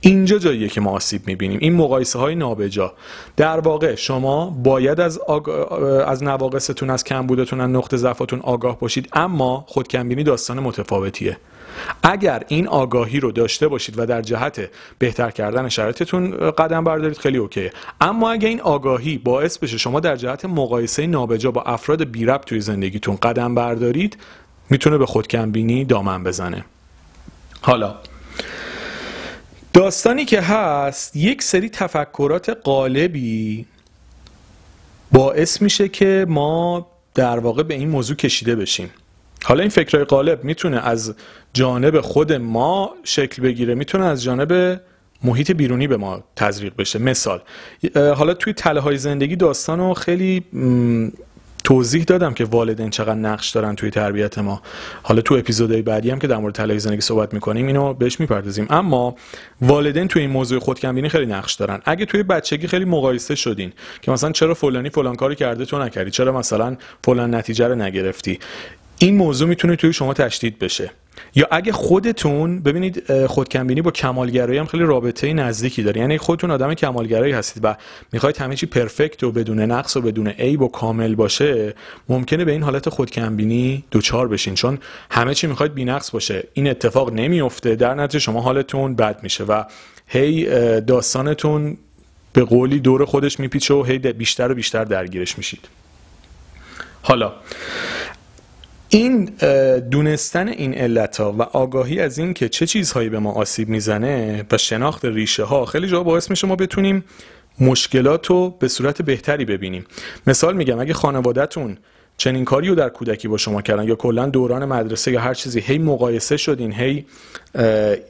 اینجا 0.00 0.38
جاییه 0.38 0.68
که 0.68 0.80
ما 0.80 0.90
آسیب 0.90 1.22
می‌بینیم. 1.26 1.58
این 1.62 1.74
مقایسه 1.74 2.18
های 2.18 2.34
نابجا. 2.34 2.92
در 3.36 3.60
واقع 3.60 3.94
شما 3.94 4.50
باید 4.50 5.00
از 5.00 5.18
آگ... 5.18 5.48
از 6.06 6.22
نواقصتون 6.22 6.90
از 6.90 7.04
کمبودتون 7.04 7.60
از 7.60 7.70
نقطه 7.70 7.96
ضعفتون 7.96 8.40
آگاه 8.40 8.78
باشید 8.78 9.08
اما 9.12 9.64
خودکمبینی 9.68 10.22
داستان 10.22 10.60
متفاوتیه. 10.60 11.36
اگر 12.02 12.42
این 12.48 12.68
آگاهی 12.68 13.20
رو 13.20 13.32
داشته 13.32 13.68
باشید 13.68 13.98
و 13.98 14.06
در 14.06 14.22
جهت 14.22 14.70
بهتر 14.98 15.30
کردن 15.30 15.68
شرایطتون 15.68 16.50
قدم 16.50 16.84
بردارید 16.84 17.18
خیلی 17.18 17.38
اوکیه 17.38 17.72
اما 18.00 18.30
اگر 18.30 18.48
این 18.48 18.60
آگاهی 18.60 19.18
باعث 19.18 19.58
بشه 19.58 19.78
شما 19.78 20.00
در 20.00 20.16
جهت 20.16 20.44
مقایسه 20.44 21.06
نابجا 21.06 21.50
با 21.50 21.62
افراد 21.62 22.04
بی 22.04 22.24
ربط 22.24 22.44
توی 22.44 22.60
زندگیتون 22.60 23.16
قدم 23.16 23.54
بردارید 23.54 24.16
می‌تونه 24.70 24.98
به 24.98 25.06
خودکمبینی 25.06 25.84
دامن 25.84 26.24
بزنه. 26.24 26.64
حالا 27.60 27.94
داستانی 29.72 30.24
که 30.24 30.40
هست 30.40 31.16
یک 31.16 31.42
سری 31.42 31.68
تفکرات 31.68 32.48
قالبی 32.50 33.66
باعث 35.12 35.62
میشه 35.62 35.88
که 35.88 36.26
ما 36.28 36.86
در 37.14 37.38
واقع 37.38 37.62
به 37.62 37.74
این 37.74 37.88
موضوع 37.88 38.16
کشیده 38.16 38.56
بشیم. 38.56 38.90
حالا 39.44 39.60
این 39.60 39.70
فکرهای 39.70 40.04
قالب 40.04 40.44
می‌تونه 40.44 40.86
از 40.86 41.14
جانب 41.52 42.00
خود 42.00 42.32
ما 42.32 42.94
شکل 43.04 43.42
بگیره 43.42 43.74
می‌تونه 43.74 44.04
از 44.04 44.22
جانب 44.22 44.80
محیط 45.24 45.50
بیرونی 45.50 45.86
به 45.86 45.96
ما 45.96 46.24
تزریق 46.36 46.72
بشه. 46.78 46.98
مثال 46.98 47.40
حالا 47.94 48.34
توی 48.34 48.52
تله 48.52 48.80
های 48.80 48.96
زندگی 48.96 49.36
داستان 49.36 49.78
رو 49.78 49.94
خیلی 49.94 50.44
توضیح 51.64 52.04
دادم 52.04 52.34
که 52.34 52.44
والدین 52.44 52.90
چقدر 52.90 53.14
نقش 53.14 53.50
دارن 53.50 53.74
توی 53.74 53.90
تربیت 53.90 54.38
ما. 54.38 54.62
حالا 55.02 55.20
تو 55.20 55.34
اپیزودهای 55.34 55.82
بعدی 55.82 56.10
هم 56.10 56.18
که 56.18 56.26
در 56.26 56.36
مورد 56.36 56.54
تله 56.54 56.78
زندگی 56.78 57.00
صحبت 57.00 57.34
می‌کنیم 57.34 57.66
اینو 57.66 57.94
بهش 57.94 58.20
می‌پردازیم. 58.20 58.66
اما 58.70 59.16
والدین 59.60 60.08
توی 60.08 60.22
این 60.22 60.30
موضوع 60.30 60.58
خودکمبینی 60.58 61.08
خیلی 61.08 61.26
نقش 61.26 61.54
دارن. 61.54 61.80
اگه 61.84 62.06
توی 62.06 62.22
بچگی 62.22 62.66
خیلی 62.66 62.84
مقایسه 62.84 63.34
شدین 63.34 63.72
که 64.02 64.10
مثلا 64.10 64.32
چرا 64.32 64.54
فلانی 64.54 64.90
فلان 64.90 65.16
کاری 65.16 65.34
کرده 65.34 65.64
تو 65.64 65.78
نکردی؟ 65.78 66.10
چرا 66.10 66.38
مثلا 66.38 66.76
فلان 67.04 67.34
نتیجه 67.34 67.68
رو 67.68 67.74
نگرفتی؟ 67.74 68.38
این 68.98 69.16
موضوع 69.16 69.48
می‌تونه 69.48 69.76
توی 69.76 69.92
شما 69.92 70.14
تشدید 70.14 70.58
بشه. 70.58 70.90
یا 71.34 71.46
اگه 71.50 71.72
خودتون 71.72 72.60
ببینید 72.60 73.26
خودکمبینی 73.26 73.82
با 73.82 73.90
کمالگرایی 73.90 74.58
هم 74.58 74.66
خیلی 74.66 74.84
رابطه 74.84 75.32
نزدیکی 75.32 75.82
داره. 75.82 76.00
یعنی 76.00 76.18
خودتون 76.18 76.50
آدم 76.50 76.74
کمالگرایی 76.74 77.32
هستید 77.32 77.64
و 77.64 77.76
می‌خواید 78.12 78.36
همه 78.36 78.56
چی 78.56 78.66
پرفکت 78.66 79.22
و 79.22 79.32
بدون 79.32 79.60
نقص 79.60 79.96
و 79.96 80.00
بدون 80.00 80.28
عیب 80.28 80.62
و 80.62 80.68
کامل 80.68 81.14
باشه 81.14 81.74
ممکنه 82.08 82.44
به 82.44 82.52
این 82.52 82.62
حالت 82.62 82.88
خودکمبینی 82.88 83.84
دوچار 83.90 84.28
بشین. 84.28 84.54
چون 84.54 84.78
همه 85.10 85.34
چی 85.34 85.46
می‌خواید 85.46 85.74
بی‌نقص 85.74 86.10
باشه. 86.10 86.44
این 86.54 86.68
اتفاق 86.68 87.12
نمیفته 87.12 87.76
در 87.76 87.94
نتیجه 87.94 88.18
شما 88.18 88.40
حالتون 88.40 88.94
بد 88.94 89.22
میشه 89.22 89.44
و 89.44 89.64
هی 90.06 90.44
داستانتون 90.80 91.76
به 92.32 92.44
قولی 92.44 92.80
دور 92.80 93.04
خودش 93.04 93.40
میپیچه 93.40 93.74
و 93.74 93.82
هی 93.82 93.98
بیشتر 93.98 94.52
و 94.52 94.54
بیشتر 94.54 94.84
درگیرش 94.84 95.38
میشید. 95.38 95.68
حالا 97.02 97.32
این 98.88 99.24
دونستن 99.90 100.48
این 100.48 100.74
علت 100.74 101.20
ها 101.20 101.32
و 101.32 101.42
آگاهی 101.42 102.00
از 102.00 102.18
این 102.18 102.34
که 102.34 102.48
چه 102.48 102.66
چیزهایی 102.66 103.08
به 103.08 103.18
ما 103.18 103.32
آسیب 103.32 103.68
می‌زنه 103.68 104.44
و 104.50 104.58
شناخت 104.58 105.04
ریشه 105.04 105.44
ها 105.44 105.64
خیلی 105.64 105.86
جا 105.86 106.02
باعث 106.02 106.30
میشه 106.30 106.46
ما 106.46 106.56
بتونیم 106.56 107.04
مشکلات 107.60 108.26
رو 108.26 108.50
به 108.50 108.68
صورت 108.68 109.02
بهتری 109.02 109.44
ببینیم. 109.44 109.84
مثال 110.26 110.56
میگم 110.56 110.80
اگه 110.80 110.94
خانوادهتون 110.94 111.78
چنین 112.20 112.44
کاری 112.44 112.68
رو 112.68 112.74
در 112.74 112.88
کودکی 112.88 113.28
با 113.28 113.36
شما 113.36 113.62
کردن 113.62 113.88
یا 113.88 113.94
کلا 113.94 114.26
دوران 114.26 114.64
مدرسه 114.64 115.12
یا 115.12 115.20
هر 115.20 115.34
چیزی. 115.34 115.60
هی 115.60 115.78
مقایسه 115.78 116.36
شدین 116.36 116.72
هی 116.72 117.04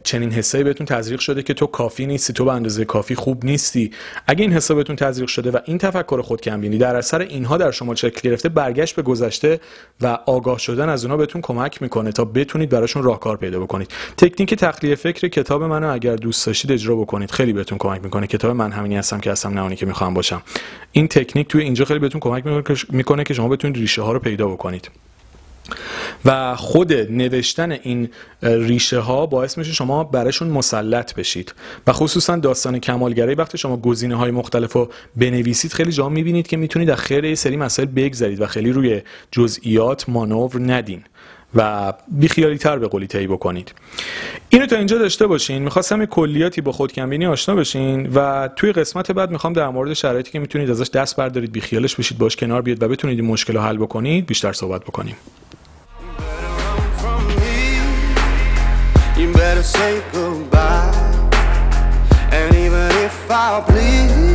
چنین 0.05 0.31
حسایی 0.31 0.65
بهتون 0.65 0.87
تزریق 0.87 1.21
شده 1.21 1.43
که 1.43 1.55
تو 1.55 1.67
کافی 1.67 2.07
نیستی 2.07 2.33
تو 2.33 2.45
به 2.45 2.53
اندازه 2.53 2.85
کافی 2.85 3.15
خوب 3.15 3.45
نیستی. 3.45 3.91
اگه 4.27 4.43
این 4.43 4.53
حسا 4.53 4.75
بهتون 4.75 4.97
تزریق 4.97 5.29
شده 5.29 5.51
و 5.51 5.59
این 5.65 5.79
تفکر 5.79 6.21
خود 6.21 6.49
بینی 6.49 6.79
در 6.79 6.97
اثر 6.97 7.21
اینها 7.21 7.57
در 7.57 7.71
شما 7.71 7.95
شکل 7.95 8.31
گرفته 8.31 8.49
برگشت 8.49 8.97
به 8.97 9.03
گذشته 9.03 9.61
و 10.01 10.19
آگاه 10.27 10.59
شدن 10.59 10.89
از 10.89 11.05
اونها 11.05 11.17
بهتون 11.17 11.43
کمک 11.43 11.83
می‌کنه 11.83 12.13
تا 12.13 12.25
بتونید 12.25 12.69
براشون 12.69 13.03
راهکار 13.03 13.37
پیدا 13.37 13.61
بکنید. 13.61 13.91
تکنیک 14.17 14.55
تخلیه 14.55 14.95
فکر 14.95 15.29
کتاب 15.29 15.63
منو 15.63 15.93
اگر 15.93 16.17
دوست 16.17 16.47
داشتید 16.47 16.73
اجرا 16.73 16.97
بکنید. 16.97 17.31
خیلی 17.31 17.53
بهتون 17.53 17.79
کمک 17.79 18.03
می‌کنه. 18.05 18.27
کتاب 18.27 18.51
من 18.51 18.73
همینی 18.73 18.97
هستم 18.97 19.21
که 19.21 19.31
هستم 19.31 19.59
نه 19.59 19.77
که 19.77 19.87
می‌خوام 19.87 20.15
باشم. 20.15 20.43
این 20.93 21.09
تکنیک 21.09 21.49
توی 21.49 21.63
اینجا 21.63 21.85
خیلی 21.85 21.99
بهتون 22.01 22.21
کمک 22.21 22.45
می‌کنه 22.91 23.25
که 23.25 23.35
شما 23.35 23.49
بتونید 23.49 23.77
ریشه 23.99 24.07
ها 24.07 24.13
رو 24.13 24.19
پیدا 24.19 24.49
بکنید. 24.49 24.91
و 26.25 26.57
خود 26.57 26.93
نوشتن 26.93 27.73
این 27.73 28.09
ریشه 28.43 28.99
ها 28.99 29.27
باعث 29.27 29.59
میشه 29.59 29.73
شما 29.73 30.05
براشون 30.05 30.49
مسلط 30.49 31.15
بشید. 31.15 31.55
و 31.87 31.93
خصوصا 31.93 32.37
داستان 32.37 32.79
کمالگرایی 32.79 33.35
وقتی 33.35 33.59
شما 33.59 33.77
گزینه 33.77 34.15
های 34.15 34.31
مختلف 34.31 34.73
رو 34.73 34.89
بنویسید 35.17 35.73
خیلی 35.73 35.93
جا 35.93 36.09
می‌بینید 36.09 36.47
که 36.47 36.57
می‌تونید 36.57 36.91
از 36.91 36.99
خیر 36.99 37.35
سری 37.35 37.57
مسائل 37.57 37.89
بگذرید 37.89 38.41
و 38.41 38.47
خیلی 38.47 38.73
روی 38.73 39.03
جزئیات 39.33 40.09
مانور 40.09 40.53
ندین. 40.59 41.03
و 41.55 41.93
بیخیالی 42.09 42.59
تر 42.59 42.79
به 42.79 42.89
قولی 42.89 43.27
بکنید. 43.27 43.75
اینو 44.49 44.67
تا 44.67 44.77
اینجا 44.77 44.99
داشته 44.99 45.27
باشین. 45.27 45.63
می‌خواستم 45.63 46.05
کلیاتی 46.05 46.61
با 46.61 46.73
خودکمبینی 46.73 47.27
آشنا 47.27 47.55
بشین 47.55 48.11
و 48.15 48.49
توی 48.57 48.73
قسمت 48.73 49.13
بعد 49.13 49.31
می‌خوام 49.31 49.53
در 49.53 49.69
مورد 49.69 49.93
شرایطی 49.93 50.31
که 50.31 50.39
می‌تونید 50.39 50.71
ازش 50.71 50.91
دست 50.91 51.17
بردارید 51.17 51.53
بیخیالش 51.53 51.95
بشید 51.95 52.19
باش 52.19 52.37
کنار 52.37 52.63
بیاد 52.63 52.83
و 52.83 52.89
بتونید 52.89 53.21
این 53.21 53.29
مشکل 53.29 53.55
رو 53.55 53.61
حل 53.61 53.77
بکنید 53.77 54.27
بیشتر 54.27 54.53
صحبت 54.53 54.85
بکنیم. 54.85 55.17
You 59.19 59.27
bleed, 63.69 64.28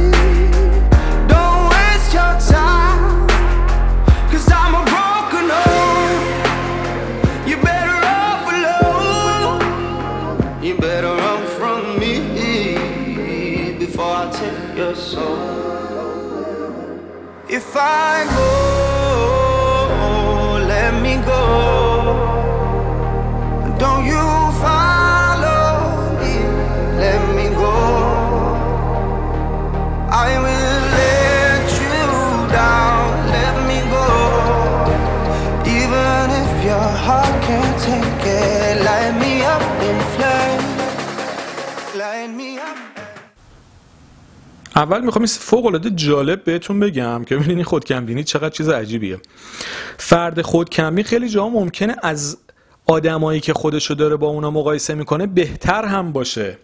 I 14.23 14.31
take 14.31 14.77
your 14.77 14.95
soul. 14.95 15.35
If 17.49 17.75
I 17.75 18.23
go, 18.37 20.65
let 20.65 20.93
me 21.01 21.17
go. 21.25 21.82
اول 44.75 45.01
می‌خوام 45.01 45.25
فوق 45.25 45.65
العاده 45.65 45.89
جالب 45.89 46.43
بهتون 46.43 46.79
بگم 46.79 47.23
که 47.23 47.37
ببینید 47.37 47.65
خودکمبینی 47.65 48.23
چقدر 48.23 48.49
چیز 48.49 48.69
عجیبیه. 48.69 49.19
فرد 49.97 50.41
خودکمبین 50.41 51.05
خیلی 51.05 51.29
جا 51.29 51.49
ممکنه 51.49 51.95
از 52.03 52.37
آدمایی 52.85 53.39
که 53.39 53.53
خودشو 53.53 53.93
داره 53.93 54.15
با 54.15 54.27
اونا 54.27 54.51
مقایسه 54.51 54.93
می‌کنه 54.93 55.27
بهتر 55.27 55.85
هم 55.85 56.11
باشه. 56.11 56.57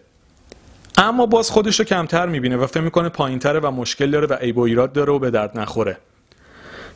اما 0.96 1.26
باز 1.26 1.50
خودشو 1.50 1.84
کمتر 1.84 2.26
می‌بینه 2.26 2.56
و 2.56 2.66
فکر 2.66 2.80
می‌کنه 2.80 3.08
پایینتره 3.08 3.60
و 3.60 3.70
مشکل 3.70 4.10
داره 4.10 4.26
و 4.26 4.34
عیب 4.34 4.58
و 4.58 4.60
ایراد 4.60 4.92
داره 4.92 5.12
و 5.12 5.18
به 5.18 5.30
درد 5.30 5.58
نخوره. 5.58 5.98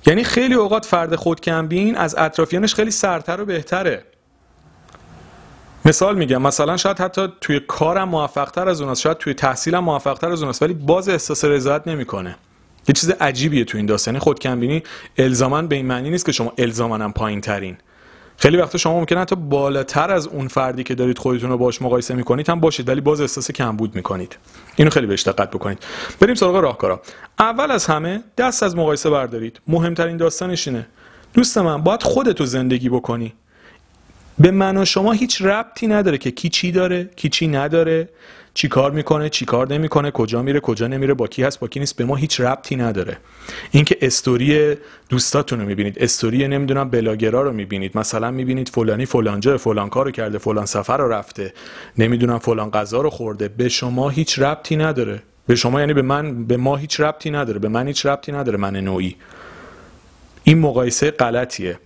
یعنی 0.07 0.25
خیلی 0.25 0.55
اوقات 0.55 0.85
فرد 0.85 1.17
خودکمبین 1.17 1.97
از 1.97 2.15
اطرافیانش 2.19 2.75
خیلی 2.75 2.91
سرتر 2.91 3.41
و 3.41 3.45
بهتره. 3.45 4.05
مثال 5.85 6.17
میگم 6.17 6.43
مثلا 6.43 6.77
شاید 6.77 6.99
حتی 6.99 7.29
توی 7.41 7.61
کارم 7.61 8.09
موفقتر 8.09 8.69
از 8.69 8.81
اوناست 8.81 9.01
شاید 9.01 9.19
توی 9.19 9.35
تحصیلم 9.35 9.85
موفقتر 9.85 10.31
از 10.31 10.41
اوناست 10.43 10.63
ولی 10.63 10.75
باز 10.75 11.09
احساس 11.09 11.45
رضایت 11.45 11.83
نمی‌کنه. 11.87 12.37
یه 12.89 12.93
چیز 12.93 13.11
عجیبیه 13.11 13.65
تو 13.65 13.79
این 13.79 13.87
داستان 13.87 14.15
یعنی 14.15 14.23
خودکمبینی 14.23 14.83
الزاما 15.19 15.63
به 15.63 15.77
این 15.77 15.87
معنی 15.87 16.11
نیست 16.11 16.27
که 16.27 16.33
شما 16.33 16.53
الزاما 16.59 17.09
پایین 17.09 17.41
ترین 17.41 17.77
خیلی 18.37 18.57
وقتا 18.57 18.79
شما 18.79 18.99
ممکنه 18.99 19.21
حتی 19.21 19.37
بالاتر 19.37 20.11
از 20.11 20.27
اون 20.27 20.49
فردی 20.49 20.85
که 20.85 20.95
دارید 20.95 21.19
خودتون 21.19 21.51
رو 21.51 21.59
باش 21.59 21.83
مقایسه 21.83 22.15
می‌کنید 22.15 22.49
هم 22.49 22.61
باشید 22.61 22.89
ولی 22.89 23.01
باز 23.01 23.21
احساس 23.21 23.51
کمبود 23.51 23.95
می‌کنید. 23.95 24.37
اینو 24.77 24.91
خیلی 24.91 25.07
بهش 25.07 25.23
دقت 25.23 25.51
بکنید. 25.51 25.79
بریم 26.21 26.35
سراغ 26.35 26.57
راهکارا. 26.57 27.01
اول 27.39 27.71
از 27.71 27.87
همه 27.87 28.23
دست 28.39 28.63
از 28.63 28.77
مقایسه 28.77 29.11
بردارید. 29.11 29.61
مهمترین 29.69 30.17
داستانش 30.17 30.69
اینه. 30.69 30.87
دوست 31.35 31.59
من 31.59 31.83
باید 31.83 32.03
خودتو 32.03 32.47
زندگی 32.47 32.89
بکنی. 32.89 33.35
به 34.39 34.51
من 34.51 34.77
و 34.77 34.85
شما 34.85 35.13
هیچ 35.13 35.43
ربطی 35.43 35.87
نداره 35.87 36.19
که 36.19 36.31
کی 36.31 36.49
چی 36.49 36.73
داره 36.73 37.11
کی 37.17 37.29
چی 37.29 37.49
نداره 37.49 38.09
چی 38.55 38.69
کار 38.69 38.91
می‌کنه 38.91 39.29
چی 39.29 39.45
کار 39.45 39.73
نمی‌کنه 39.73 40.11
کجا 40.11 40.43
میره 40.43 40.61
کجا 40.61 40.87
نمیره 40.87 41.15
با 41.15 41.27
کی 41.27 41.43
هست 41.43 41.61
با 41.61 41.69
کی 41.69 41.81
نیست 41.81 41.97
به 41.97 42.05
ما 42.05 42.17
هیچ 42.17 42.41
ربطی 42.41 42.77
نداره. 42.77 43.17
اینکه 43.71 43.99
استوری 44.03 44.75
دوستاتون 45.09 45.61
رو 45.61 45.67
می‌بینید 45.67 45.99
استوری 45.99 46.49
نمی‌دونم 46.49 46.91
بلاگرا 46.91 47.43
رو 47.43 47.53
می‌بینید 47.53 47.99
مثلا 47.99 48.31
می‌بینید 48.31 48.69
فلانی 48.69 49.07
فلان 49.07 49.41
جا 49.41 49.59
فلان 49.59 49.89
کارو 49.89 50.11
کرده 50.11 50.39
فلان 50.39 50.67
سفر 50.67 50.97
رو 50.97 51.09
رفته 51.09 51.53
نمی‌دونم 51.99 52.39
فلان 52.39 52.71
غذا 52.71 53.01
رو 53.01 53.11
خورده 53.11 53.49
به 53.49 53.69
شما 53.69 54.09
هیچ 54.09 54.39
ربطی 54.39 54.77
نداره. 54.77 55.23
به 55.47 55.55
شما 55.55 55.81
یعنی 55.81 55.95
به 55.95 56.03
من 56.03 56.45
به 56.45 56.57
ما 56.57 56.77
هیچ 56.77 57.01
ربطی 57.01 57.31
نداره 57.31 57.59
به 57.59 57.69
من 57.69 57.87
هیچ 57.87 58.07
ربطی 58.07 58.33
نداره 58.33 58.59
من 58.59 58.77
نوعی. 58.77 59.17
این 60.45 60.59
مقایسه 60.59 61.11
غلطیه. 61.11 61.79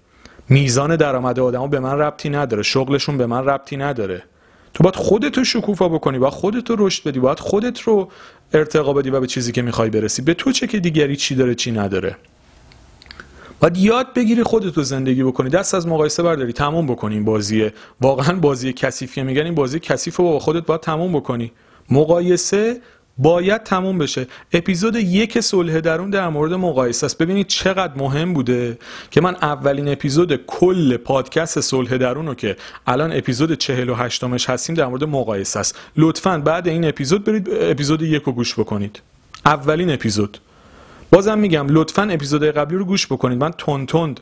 میزان 0.48 0.96
درآمد 0.96 1.40
آدما 1.40 1.66
به 1.66 1.80
من 1.80 1.98
ربطی 1.98 2.30
نداره 2.30 2.62
شغلشون 2.62 3.18
به 3.18 3.26
من 3.26 3.44
ربطی 3.44 3.76
نداره. 3.76 4.22
تو 4.74 4.84
باید 4.84 4.96
خودت 4.96 5.38
رو 5.38 5.44
شکوفا 5.44 5.88
بکنی 5.88 6.18
باید 6.18 6.32
خودت 6.32 6.70
رو 6.70 6.86
رشد 6.86 7.08
بدی 7.08 7.20
باید 7.20 7.40
خودت 7.40 7.80
رو 7.80 8.08
ارتقا 8.52 8.92
بدی 8.92 9.10
و 9.10 9.20
به 9.20 9.26
چیزی 9.26 9.52
که 9.52 9.62
می‌خوای 9.62 9.90
برسی. 9.90 10.22
به 10.22 10.34
تو 10.34 10.52
چه 10.52 10.66
که 10.66 10.80
دیگری 10.80 11.16
چی 11.16 11.34
داره 11.34 11.54
چی 11.54 11.72
نداره. 11.72 12.16
باید 13.60 13.76
یاد 13.76 14.14
بگیری 14.14 14.42
خودت 14.42 14.76
رو 14.76 14.82
زندگی 14.82 15.22
بکنی. 15.22 15.50
دست 15.50 15.74
از 15.74 15.86
مقایسه 15.86 16.22
برداری 16.22 16.52
تموم 16.52 16.86
بکنی 16.86 17.14
این 17.14 17.24
بازیه. 17.24 17.72
واقعا 18.00 18.36
بازی 18.36 18.72
کثیفیه. 18.72 19.24
میگن 19.24 19.44
این 19.44 19.54
بازی 19.54 19.80
کثیف 19.80 20.16
رو 20.16 20.24
با 20.24 20.38
خودت 20.38 20.66
باید 20.66 20.80
تموم 20.80 21.12
بکنی. 21.12 21.52
مقایسه 21.90 22.80
باید 23.18 23.62
تموم 23.62 23.98
بشه. 23.98 24.26
اپیزود 24.52 24.96
یک 24.96 25.40
صلح 25.40 25.80
درون 25.80 26.10
در 26.10 26.28
مورد 26.28 26.52
مقایسه 26.52 27.06
است. 27.06 27.18
ببینید 27.18 27.46
چقدر 27.46 27.92
مهم 27.96 28.34
بوده 28.34 28.78
که 29.10 29.20
من 29.20 29.36
اولین 29.42 29.88
اپیزود 29.88 30.46
کل 30.46 30.96
پادکست 30.96 31.60
صلح 31.60 31.96
درون 31.96 32.26
رو 32.26 32.34
که 32.34 32.56
الان 32.86 33.12
اپیزود 33.12 33.54
48 33.54 34.24
مش 34.24 34.50
هستیم 34.50 34.76
در 34.76 34.86
مورد 34.86 35.04
مقایسه 35.04 35.60
است. 35.60 35.78
لطفا 35.96 36.38
بعد 36.38 36.68
این 36.68 36.88
اپیزود 36.88 37.24
برید 37.24 37.48
اپیزود 37.52 38.02
یک 38.02 38.22
رو 38.22 38.32
گوش 38.32 38.54
بکنید. 38.54 39.02
اولین 39.46 39.90
اپیزود. 39.90 40.38
بازم 41.10 41.38
میگم 41.38 41.66
لطفا 41.68 42.02
اپیزود 42.02 42.44
قبلی 42.44 42.78
رو 42.78 42.84
گوش 42.84 43.06
بکنید. 43.06 43.38
من 43.38 43.50
تند 43.58 43.88
تند 43.88 44.20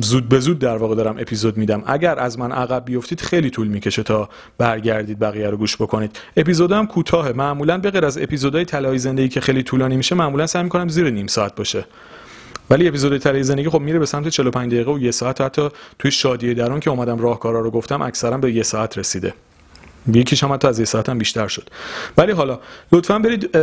زود 0.00 0.28
به 0.28 0.40
زود 0.40 0.58
در 0.58 0.76
واقع 0.76 0.94
دارم 0.94 1.16
اپیزود 1.18 1.56
میدم. 1.56 1.82
اگر 1.86 2.18
از 2.18 2.38
من 2.38 2.52
عقب 2.52 2.84
بیفتید 2.84 3.20
خیلی 3.20 3.50
طول 3.50 3.68
می‌کشه 3.68 4.02
تا 4.02 4.28
برگردید 4.58 5.18
بقیه 5.18 5.50
رو 5.50 5.56
گوش 5.56 5.76
بکنید. 5.76 6.18
اپیزودم 6.36 6.86
کوتاهه. 6.86 7.32
معمولا 7.32 7.78
به 7.78 7.90
غیر 7.90 8.04
از 8.04 8.18
اپیزودهای 8.18 8.64
طلای 8.64 8.98
زندگی 8.98 9.28
که 9.28 9.40
خیلی 9.40 9.62
طولانی 9.62 9.96
میشه 9.96 10.14
معمولا 10.14 10.46
سعی 10.46 10.62
می‌کنم 10.62 10.88
زیر 10.88 11.10
نیم 11.10 11.26
ساعت 11.26 11.54
باشه. 11.54 11.84
ولی 12.70 12.88
اپیزود 12.88 13.18
طلای 13.18 13.42
زندگی 13.42 13.68
خب 13.68 13.80
میره 13.80 13.98
به 13.98 14.06
سمت 14.06 14.28
45 14.28 14.72
دقیقه 14.72 14.92
و 14.92 14.98
یه 14.98 15.10
ساعت. 15.10 15.40
حتی 15.40 15.68
توی 15.98 16.10
شادی 16.10 16.54
درون 16.54 16.80
که 16.80 16.90
اومدم 16.90 17.18
راهکارا 17.18 17.60
رو 17.60 17.70
گفتم 17.70 18.02
اکثرا 18.02 18.38
به 18.38 18.52
یه 18.52 18.62
ساعت 18.62 18.98
رسیده. 18.98 19.34
یکیش 20.12 20.44
هم 20.44 20.52
حتی 20.52 20.68
از 20.68 20.78
یه 20.78 20.84
ساعت 20.84 21.10
بیشتر 21.10 21.48
شد. 21.48 21.70
ولی 22.16 22.32
حالا 22.32 22.60
لطفا 22.92 23.18
برید 23.18 23.56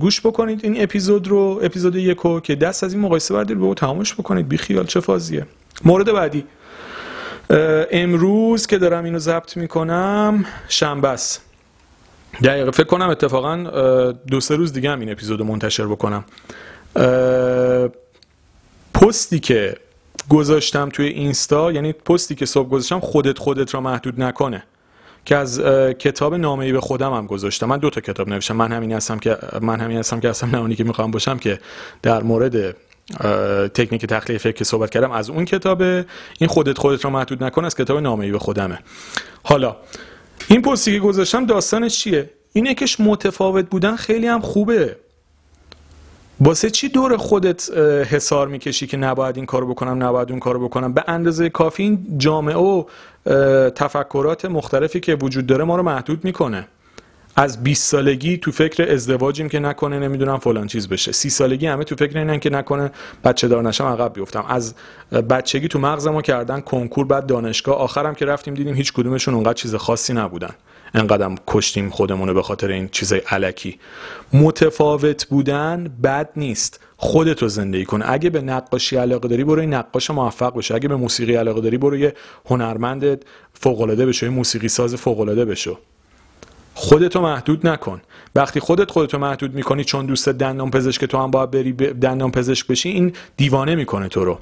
گوش 0.00 0.20
بکنید 0.20 0.60
این 0.64 0.82
اپیزود 0.82 1.28
رو 1.28 1.60
اپیزود 1.62 1.96
یکو 1.96 2.40
که 2.40 2.54
دست 2.54 2.84
از 2.84 2.92
این 2.92 3.02
مقایسه 3.02 3.34
بردارید 3.34 3.68
به 3.68 3.74
تمامش 3.74 4.14
بکنید. 4.14 4.48
بی 4.48 4.58
خیال 4.58 4.86
چه 4.86 5.00
فازیه. 5.00 5.46
مورد 5.84 6.12
بعدی. 6.12 6.44
امروز 7.90 8.66
که 8.66 8.78
دارم 8.78 9.04
اینو 9.04 9.18
ضبط 9.18 9.56
می‌کنم 9.56 10.44
شنبه 10.68 11.08
است. 11.08 11.42
دقیقه 12.44 12.70
فکر 12.70 12.86
کنم 12.86 13.08
اتفاقا 13.08 13.56
دو 14.30 14.40
سه 14.40 14.56
روز 14.56 14.72
دیگه 14.72 14.90
هم 14.90 15.00
این 15.00 15.12
اپیزود 15.12 15.42
منتشر 15.42 15.86
بکنم. 15.86 16.24
پستی 18.94 19.40
که 19.40 19.76
گذاشتم 20.28 20.88
توی 20.88 21.06
اینستا 21.06 21.72
یعنی 21.72 21.92
پستی 21.92 22.34
که 22.34 22.46
صبح 22.46 22.68
گذاشتم 22.68 23.00
خودت 23.00 23.38
خودت 23.38 23.74
را 23.74 23.80
محدود 23.80 24.22
نکنه. 24.22 24.64
که 25.24 25.36
از 25.36 25.60
کتاب 25.98 26.34
نامه 26.34 26.64
ای 26.64 26.72
به 26.72 26.80
خودم 26.80 27.12
هم 27.12 27.26
گذاشتم. 27.26 27.66
من 27.66 27.78
دو 27.78 27.90
تا 27.90 28.00
کتاب 28.00 28.28
نوشتم. 28.28 28.56
من 28.56 28.72
همین 28.72 28.92
هستم 28.92 29.18
که 29.18 29.38
من 29.60 29.80
همین 29.80 29.98
هستم 29.98 30.20
که 30.20 30.28
اصلا 30.28 30.48
نمانی 30.48 30.76
که 30.76 30.84
می‌خوام 30.84 31.10
باشم 31.10 31.38
که 31.38 31.58
در 32.02 32.22
مورد 32.22 32.76
تکنیک 33.74 34.06
تخلیه 34.06 34.38
فکر 34.38 34.52
که 34.52 34.64
صحبت 34.64 34.90
کردم. 34.90 35.10
از 35.10 35.30
اون 35.30 35.44
کتابه 35.44 36.06
این 36.38 36.48
خودت 36.48 36.78
خودت 36.78 37.04
رو 37.04 37.10
محدود 37.10 37.44
نکن 37.44 37.64
از 37.64 37.76
کتاب 37.76 37.98
نامه 37.98 38.32
به 38.32 38.38
خودمه. 38.38 38.78
حالا 39.42 39.76
این 40.48 40.62
پستی 40.62 40.92
که 40.92 40.98
گذاشتم 40.98 41.46
داستانش 41.46 41.98
چیه؟ 41.98 42.30
اینه 42.52 42.74
که 42.74 42.86
متفاوت 42.98 43.64
بودن 43.70 43.96
خیلی 43.96 44.26
هم 44.26 44.40
خوبه. 44.40 44.96
واسه 46.40 46.70
چی 46.70 46.88
دور 46.88 47.16
خودت 47.16 47.70
حسار 48.10 48.48
می‌کشی 48.48 48.86
که 48.86 48.96
نباید 48.96 49.36
این 49.36 49.46
کارو 49.46 49.66
بکنم 49.66 50.04
نباید 50.04 50.30
اون 50.30 50.40
کارو 50.40 50.68
بکنم؟ 50.68 50.92
به 50.92 51.04
اندازه 51.06 51.48
کافی 51.48 51.82
این 51.82 52.18
جامعه 52.18 52.56
و 52.56 52.84
تفکرات 53.70 54.44
مختلفی 54.44 55.00
که 55.00 55.14
وجود 55.14 55.46
داره 55.46 55.64
ما 55.64 55.76
رو 55.76 55.82
محدود 55.82 56.24
می‌کنه. 56.24 56.68
از 57.36 57.62
20 57.64 57.90
سالگی 57.90 58.36
تو 58.36 58.52
فکر 58.52 58.92
ازدواجیم 58.92 59.48
که 59.48 59.58
نکنه 59.58 59.98
نمی‌دونم 59.98 60.38
فلان 60.38 60.66
چیز 60.66 60.88
بشه. 60.88 61.12
30 61.12 61.30
سالگی 61.30 61.66
همه 61.66 61.84
تو 61.84 61.96
فکر 61.96 62.18
اینن 62.18 62.38
که 62.38 62.50
نکنه 62.50 62.90
بچه 63.24 63.48
دار 63.48 63.62
نشم 63.62 63.84
عقب 63.84 64.12
بیفتم. 64.12 64.44
از 64.48 64.74
بچگی 65.30 65.68
تو 65.68 65.78
مغز 65.78 66.06
ما 66.06 66.22
کردن 66.22 66.60
کنکور 66.60 67.06
بعد 67.06 67.26
دانشگاه. 67.26 67.76
آخرم 67.76 68.14
که 68.14 68.24
رفتیم 68.24 68.54
دیدیم 68.54 68.74
هیچ 68.74 68.92
کدومشون 68.92 69.34
اونقدر 69.34 69.52
چیز 69.52 69.74
خاصی 69.74 70.12
نبودن. 70.12 70.54
انقدرم 70.94 71.34
کشتیم 71.46 71.90
خودمونه 71.90 72.32
به 72.32 72.42
خاطر 72.42 72.68
این 72.68 72.88
چیزای 72.88 73.18
علکی. 73.18 73.78
متفاوت 74.32 75.26
بودن 75.26 75.96
بد 76.02 76.30
نیست. 76.36 76.80
خودتو 76.96 77.48
زندگی 77.48 77.84
کن. 77.84 78.02
اگه 78.04 78.30
به 78.30 78.40
نقاشی 78.40 78.96
علاقه 78.96 79.28
داری 79.28 79.44
برو 79.44 79.62
نقاش 79.62 80.10
موفق 80.10 80.56
بشه. 80.56 80.74
اگه 80.74 80.88
به 80.88 80.96
موسیقی 80.96 81.34
علاقه 81.34 81.60
داری 81.60 81.78
برو 81.78 81.96
یه 81.96 82.14
هنرمند 82.46 83.24
فوق 83.54 83.80
العاده 83.80 84.06
بشو 84.06 84.26
یه 84.26 84.32
موسیقی 84.32 84.68
ساز 84.68 84.94
فوق 84.94 85.20
العاده 85.20 85.44
بشو. 85.44 85.78
خودتو 86.74 87.20
محدود 87.20 87.66
نکن. 87.66 88.00
وقتی 88.34 88.60
خودت 88.60 88.90
خودتو 88.90 89.18
محدود 89.18 89.54
می‌کنی 89.54 89.84
چون 89.84 90.06
دوست 90.06 90.28
دندان 90.28 90.70
پزشک 90.70 91.04
تو 91.04 91.18
هم 91.18 91.30
باید 91.30 91.50
بری 91.50 91.72
دندان 91.72 92.30
پزشک 92.30 92.66
بشی 92.66 92.88
این 92.88 93.12
دیوانه 93.36 93.74
می‌کنه 93.74 94.08
تو 94.08 94.24
رو. 94.24 94.38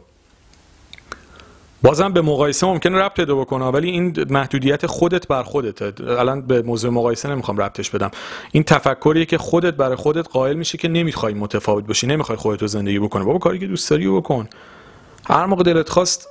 بازم 1.87 2.13
به 2.13 2.23
مقایسه 2.23 2.67
ممکنه 2.67 2.99
ربط 2.99 3.15
پیدا 3.15 3.35
بکنه 3.35 3.65
ولی 3.65 3.91
این 3.91 4.27
محدودیت 4.31 4.87
خودت 4.87 5.29
بر 5.29 5.43
خودت 5.43 6.01
الان 6.01 6.43
به 6.43 6.63
موضوع 6.63 6.91
مقایسه 6.91 7.29
نمی‌خوام 7.29 7.59
ربطش 7.59 7.91
بدم. 7.91 8.11
این 8.53 8.63
تفکریه 8.63 9.25
که 9.25 9.39
خودت 9.39 9.75
برای 9.75 9.97
خودت 9.97 10.29
قائل 10.29 10.57
میشه 10.57 10.79
که 10.79 10.89
نمی‌خوای 10.89 11.35
متفاوت 11.35 11.87
باشی 11.87 12.07
نمی‌خوای 12.07 12.39
خودت 12.39 12.63
رو 12.63 12.69
زندگی 12.69 12.99
بکنی. 12.99 13.25
بابا 13.25 13.39
کاری 13.39 13.59
که 13.59 13.67
دوست 13.67 13.91
داری 13.91 14.09
بکن. 14.09 14.49
هر 15.27 15.47
موقع 15.47 15.63
دلت 15.63 15.89
خواست 15.89 16.29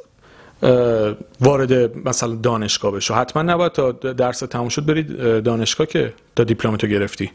وارد 1.42 1.98
مثلا 2.08 2.36
دانشگاه 2.36 2.92
بشو. 2.92 3.14
حتما 3.14 3.44
نباید 3.44 3.72
تا 3.72 3.92
درس 3.92 4.40
تموم 4.40 4.70
شد 4.70 4.86
برید 4.86 5.44
دانشگاه 5.44 5.88
که 5.88 6.14
تا 6.36 6.44
دیپلمتو 6.44 6.88
گرفتی. 6.88 7.32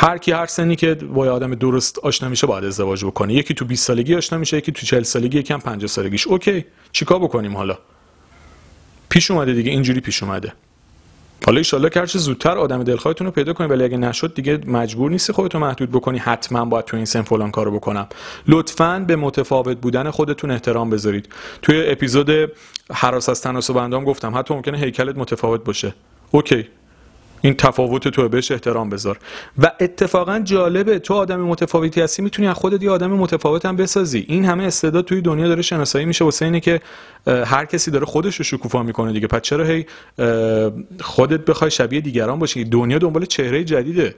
هر 0.00 0.18
کی 0.18 0.32
هر 0.32 0.46
سنی 0.46 0.76
که 0.76 0.94
با 0.94 1.32
آدم 1.32 1.54
درست 1.54 1.98
آشنا 1.98 2.28
میشه 2.28 2.46
باید 2.46 2.64
ازدواج 2.64 3.04
بکنه. 3.04 3.34
یکی 3.34 3.54
تو 3.54 3.64
20 3.64 3.86
سالگی 3.86 4.14
آشنا 4.14 4.38
میشه 4.38 4.56
یکی 4.56 4.72
تو 4.72 4.86
40 4.86 5.02
سالگی 5.02 5.38
یکی 5.38 5.52
هم 5.52 5.60
50 5.60 5.88
سالگیش. 5.88 6.26
اوکی 6.26 6.64
چیکار 6.92 7.18
بکنیم 7.18 7.56
حالا؟ 7.56 7.78
پیش 9.08 9.30
اومده 9.30 9.52
دیگه 9.52 9.70
اینجوری 9.70 10.00
پیش 10.00 10.22
اومده. 10.22 10.52
حالا 11.46 11.58
ایشالله 11.58 11.88
که 11.88 12.00
هرچه 12.00 12.18
زودتر 12.18 12.58
آدم 12.58 12.82
دلخواهتون 12.82 13.26
رو 13.26 13.30
پیدا 13.30 13.52
کنید 13.52 13.70
ولی 13.70 13.84
اگه 13.84 13.96
نشد 13.96 14.34
دیگه 14.34 14.60
مجبور 14.66 15.10
نیستی 15.10 15.32
خودتو 15.32 15.58
محدود 15.58 15.90
بکنی. 15.90 16.18
حتما 16.18 16.64
باید 16.64 16.84
تو 16.84 16.96
این 16.96 17.06
سن 17.06 17.22
فلان 17.22 17.50
کارو 17.50 17.70
بکنم. 17.70 18.06
لطفا 18.48 19.04
به 19.06 19.16
متفاوت 19.16 19.76
بودن 19.76 20.10
خودتون 20.10 20.50
احترام 20.50 20.90
بذارید. 20.90 21.28
توی 21.62 21.82
اپیزود 21.86 22.30
حراس 22.92 23.28
از 23.28 23.42
تناسب 23.42 23.76
اندام 23.76 24.04
گفتم 24.04 24.38
حتی 24.38 24.54
ممکنه 24.54 24.78
هیکلت 24.78 25.16
متفاوت 25.16 25.64
باشه. 25.64 25.94
اوکی. 26.30 26.68
این 27.40 27.54
تفاوت 27.54 28.08
تو 28.08 28.28
بهش 28.28 28.50
احترام 28.50 28.90
بذار. 28.90 29.18
و 29.58 29.72
اتفاقا 29.80 30.38
جالبه 30.38 30.98
تو 30.98 31.14
آدم 31.14 31.40
متفاوتی 31.40 32.00
هستی 32.00 32.22
می‌تونی 32.22 32.48
از 32.48 32.54
خودت 32.54 32.82
یه 32.82 32.90
آدم 32.90 33.10
متفاوت 33.10 33.66
هم 33.66 33.76
بسازی. 33.76 34.24
این 34.28 34.44
همه 34.44 34.64
استعداد 34.64 35.04
توی 35.04 35.20
دنیا 35.20 35.48
داره 35.48 35.62
شناسایی 35.62 36.04
میشه. 36.04 36.24
واسه 36.24 36.44
اینه 36.44 36.60
که 36.60 36.80
هر 37.26 37.64
کسی 37.64 37.90
داره 37.90 38.06
خودش 38.06 38.36
رو 38.36 38.44
شکوفا 38.44 38.82
می‌کنه 38.82 39.12
دیگه. 39.12 39.26
پس 39.26 39.40
چرا 39.40 39.64
هی 39.64 39.86
خودت 41.00 41.44
بخوای 41.44 41.70
شبیه 41.70 42.00
دیگران 42.00 42.38
باشی؟ 42.38 42.64
دنیا 42.64 42.98
دنبال 42.98 43.24
چهره 43.24 43.64
جدیده. 43.64 44.14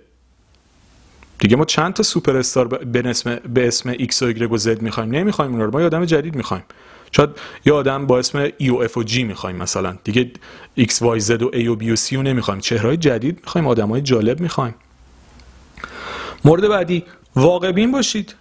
دیگه 1.38 1.56
ما 1.56 1.64
چند 1.64 1.92
تا 1.92 2.02
سوپر 2.02 2.36
استار 2.36 2.68
به 2.68 3.10
اسم 3.10 3.38
به 3.54 3.68
اسم 3.68 3.88
ایکس 3.88 4.22
و 4.22 4.26
ایگرگ 4.26 4.52
و 4.52 4.56
زد 4.56 4.82
می‌خوایم؟ 4.82 5.10
نمی‌خوایم 5.10 5.52
اونا 5.52 5.64
رو. 5.64 5.70
ما 5.72 5.80
یه 5.80 5.86
آدم 5.86 6.04
جدید 6.04 6.34
می‌خوایم. 6.34 6.64
شاید 7.12 7.30
یه 7.66 7.72
آدم 7.72 8.06
با 8.06 8.18
اسم 8.18 8.50
A 8.58 8.70
و 8.70 8.76
F 8.76 8.96
و 8.96 9.02
G 9.02 9.24
می‌خوایم 9.24 9.56
مثلا. 9.56 9.96
دیگه 10.04 10.30
X 10.74 11.02
Y 11.02 11.20
Z 11.20 11.42
و 11.42 11.50
A 11.52 11.68
و 11.68 11.76
B 11.76 11.90
و 11.90 11.96
C 11.96 12.16
رو 12.16 12.22
نمی‌خوایم. 12.22 12.60
چهره‌های 12.60 12.96
جدید 12.96 13.38
می‌خوایم 13.42 13.66
آدمای 13.66 14.00
جالب 14.00 14.40
می‌خوایم. 14.40 14.74
مورد 16.44 16.68
بعدی 16.68 17.04
واقع 17.36 17.72
بین 17.72 17.92
باشید. 17.92 18.34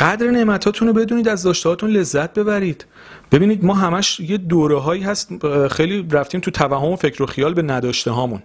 قدر 0.00 0.30
نعمتاتون 0.30 0.88
رو 0.88 0.94
بدونید 0.94 1.28
از 1.28 1.42
داشتهاتون 1.42 1.90
لذت 1.90 2.34
ببرید. 2.34 2.86
ببینید 3.32 3.64
ما 3.64 3.74
همش 3.74 4.20
یه 4.20 4.36
دوره 4.36 4.78
هایی 4.78 5.02
هست 5.02 5.46
خیلی 5.68 6.06
رفتیم 6.10 6.40
تو 6.40 6.50
توهم 6.50 6.84
و 6.92 6.96
فکر 6.96 7.22
و 7.22 7.26
خیال 7.26 7.54
به 7.54 7.62
نداشته 7.62 8.10
هامون 8.10 8.42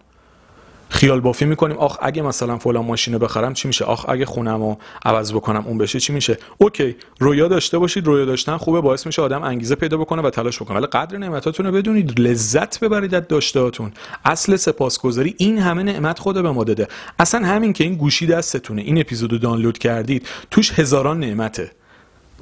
خیال 0.89 1.19
بافی 1.19 1.45
می‌کنیم. 1.45 1.77
آخ 1.77 1.97
اگه 2.01 2.21
مثلا 2.21 2.57
فلان 2.57 2.85
ماشین 2.85 3.13
رو 3.13 3.19
بخرم 3.19 3.53
چی 3.53 3.67
میشه؟ 3.67 3.85
آخ 3.85 4.09
اگه 4.09 4.25
خونم 4.25 4.61
رو 4.61 4.77
عوض 5.05 5.33
بکنم 5.33 5.63
اون 5.67 5.77
بشه 5.77 5.99
چی 5.99 6.13
میشه؟ 6.13 6.37
اوکی 6.57 6.95
رویا 7.19 7.47
داشته 7.47 7.77
باشید. 7.77 8.07
رویا 8.07 8.25
داشتن 8.25 8.57
خوبه 8.57 8.81
باعث 8.81 9.05
میشه 9.05 9.21
آدم 9.21 9.43
انگیزه 9.43 9.75
پیدا 9.75 9.97
بکنه 9.97 10.21
و 10.21 10.29
تلاش 10.29 10.61
بکنه. 10.61 10.77
ولی 10.77 10.87
قدر 10.87 11.17
نعمتاتون 11.17 11.65
رو 11.65 11.71
بدونید. 11.71 12.19
لذت 12.19 12.79
ببرید 12.79 13.15
از 13.15 13.27
داشتهاتون 13.27 13.91
اصل 14.25 14.55
سپاسگزاری 14.55 15.35
این 15.37 15.57
همه 15.57 15.83
نعمت 15.83 16.19
خدا 16.19 16.41
به 16.41 16.51
ما 16.51 16.63
داده. 16.63 16.87
اصلا 17.19 17.47
همین 17.47 17.73
که 17.73 17.83
این 17.83 17.95
گوشی 17.95 18.25
دستتونه 18.25 18.81
این 18.81 18.99
اپیزودو 18.99 19.37
دانلود 19.37 19.77
کردید 19.77 20.27
توش 20.51 20.79
هزاران 20.79 21.19
نعمته. 21.19 21.71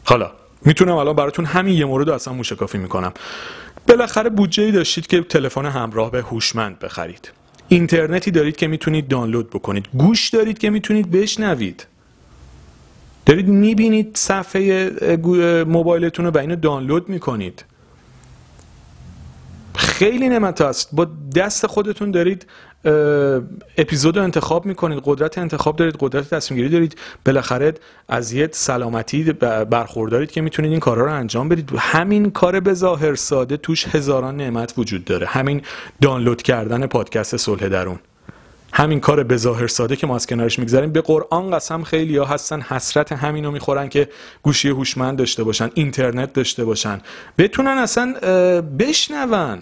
حالا 0.03 0.31
می‌تونم 0.65 0.95
الان 0.95 1.15
براتون 1.15 1.45
همین 1.45 1.77
یه 1.77 1.85
مورد 1.85 2.09
اصلا 2.09 2.33
موشکافی 2.33 2.77
می‌کنم. 2.77 3.13
بالاخره 3.87 4.29
بودجه 4.29 4.63
ای 4.63 4.71
داشتید 4.71 5.07
که 5.07 5.21
تلفن 5.21 5.65
همراه 5.65 6.11
به 6.11 6.21
هوشمند 6.21 6.79
بخرید. 6.79 7.31
اینترنتی 7.69 8.31
دارید 8.31 8.55
که 8.55 8.67
می‌تونید 8.67 9.07
دانلود 9.07 9.49
بکنید. 9.49 9.85
گوش 9.93 10.29
دارید 10.29 10.57
که 10.57 10.69
می‌تونید 10.69 11.11
بشنوید. 11.11 11.87
دارید 13.25 13.47
می‌بینید 13.47 14.11
صفحه 14.15 14.91
موبایلتون 15.63 16.25
رو 16.25 16.31
و 16.31 16.37
اینو 16.37 16.55
دانلود 16.55 17.09
می‌کنید. 17.09 17.65
خیلی 19.97 20.29
نعمت 20.29 20.61
است. 20.61 20.89
با 20.91 21.07
دست 21.35 21.67
خودتون 21.67 22.11
دارید 22.11 22.45
اپیزود 23.77 24.17
رو 24.17 24.23
انتخاب 24.23 24.65
می‌کنید 24.65 25.01
قدرت 25.05 25.37
انتخاب 25.37 25.75
دارید 25.75 25.95
قدرت 25.99 26.29
تصمیم 26.29 26.57
گیری 26.57 26.69
دارید. 26.69 26.97
بالاخره 27.25 27.73
از 28.09 28.33
یه 28.33 28.49
سلامتی 28.51 29.23
برخوردارید 29.69 30.31
که 30.31 30.41
می‌تونید 30.41 30.71
این 30.71 30.79
کارها 30.79 31.05
رو 31.05 31.13
انجام 31.13 31.49
بدید. 31.49 31.71
همین 31.77 32.31
کار 32.31 32.59
به 32.59 32.73
ظاهر 32.73 33.15
ساده 33.15 33.57
توش 33.57 33.87
هزاران 33.87 34.37
نعمت 34.37 34.73
وجود 34.77 35.05
داره. 35.05 35.27
همین 35.27 35.61
دانلود 36.01 36.41
کردن 36.41 36.87
پادکست 36.87 37.37
صلح 37.37 37.67
درون. 37.67 37.99
همین 38.73 38.99
کار 38.99 39.23
به 39.23 39.37
ظاهر 39.37 39.67
ساده 39.67 39.95
که 39.95 40.07
ما 40.07 40.15
از 40.15 40.27
کنارش 40.27 40.59
می‌گذاریم. 40.59 40.91
به 40.91 41.01
قرآن 41.01 41.51
قسم 41.51 41.83
خیلی 41.83 42.17
ها 42.17 42.25
هستن 42.25 42.61
حسرت 42.61 43.11
همینو 43.11 43.51
می‌خورن 43.51 43.89
که 43.89 44.09
گوشی 44.43 44.69
هوشمند 44.69 45.17
داشته 45.17 45.43
باشن 45.43 45.69
اینترنت 45.73 46.33
داشته 46.33 46.65
باشن. 46.65 47.01
بتونن 47.37 47.77
اصلا 47.77 48.13
بشنون. 48.79 49.61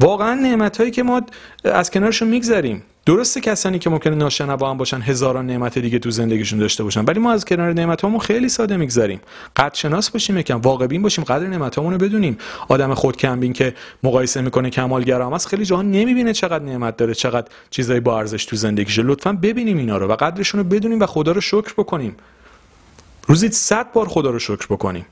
واقعا 0.00 0.34
نعمت 0.34 0.76
هایی 0.76 0.90
که 0.90 1.02
ما 1.02 1.22
از 1.64 1.90
کنارشون 1.90 2.28
میگذریم. 2.28 2.82
درسته 3.06 3.40
کسانی 3.40 3.78
که 3.78 3.90
ممکنه 3.90 4.14
ناشنوا 4.14 4.70
هم 4.70 4.76
باشن 4.76 5.00
هزاران 5.00 5.46
نعمت 5.46 5.78
دیگه 5.78 5.98
تو 5.98 6.10
زندگیشون 6.10 6.58
داشته 6.58 6.84
باشن 6.84 7.04
ولی 7.04 7.20
ما 7.20 7.32
از 7.32 7.44
کنار 7.44 7.72
نعمت 7.72 8.00
هامون 8.00 8.20
خیلی 8.20 8.48
ساده 8.48 8.76
میگذریم. 8.76 9.20
قد 9.56 9.74
شناس 9.74 10.10
باشیم 10.10 10.38
یکم 10.38 10.60
واقع 10.60 10.86
بین 10.86 11.02
باشیم 11.02 11.24
قدر 11.24 11.46
نعمت 11.46 11.78
رو 11.78 11.98
بدونیم. 11.98 12.38
آدم 12.68 12.94
خود 12.94 13.16
کمبین 13.16 13.52
که 13.52 13.74
مقایسه 14.02 14.40
می‌کنه 14.40 14.70
کمالگرا 14.70 15.34
است 15.34 15.48
خیلی 15.48 15.64
جاها 15.64 15.82
نمی‌بینه 15.82 16.32
چقدر 16.32 16.64
نعمت 16.64 16.96
داره 16.96 17.14
چقدر 17.14 17.48
چیزای 17.70 18.00
با 18.00 18.18
ارزش 18.18 18.44
تو 18.44 18.56
زندگیشه. 18.56 19.02
لطفا 19.02 19.32
ببینیم 19.32 19.76
اینا 19.78 19.96
رو 19.96 20.06
و 20.06 20.12
قدرشون 20.12 20.60
رو 20.60 20.66
بدونیم 20.66 21.00
و 21.00 21.06
خدا 21.06 21.32
رو 21.32 21.40
شکر 21.40 21.72
بکنیم. 21.78 22.16
روزی 23.26 23.50
100 23.50 23.92
بار 23.92 24.08
خدا 24.08 24.30
رو 24.30 24.38
شکر 24.38 24.66
بکنیم. 24.70 25.06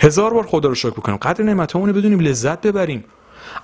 هزار 0.00 0.34
بار 0.34 0.46
خدا 0.46 0.68
رو 0.68 0.74
شکر 0.74 0.90
بکنیم. 0.90 1.18
قدر 1.18 1.44
نعمت 1.44 1.72
رو 1.72 1.92
بدونیم 1.92 2.20
لذت 2.20 2.60
ببریم. 2.60 3.04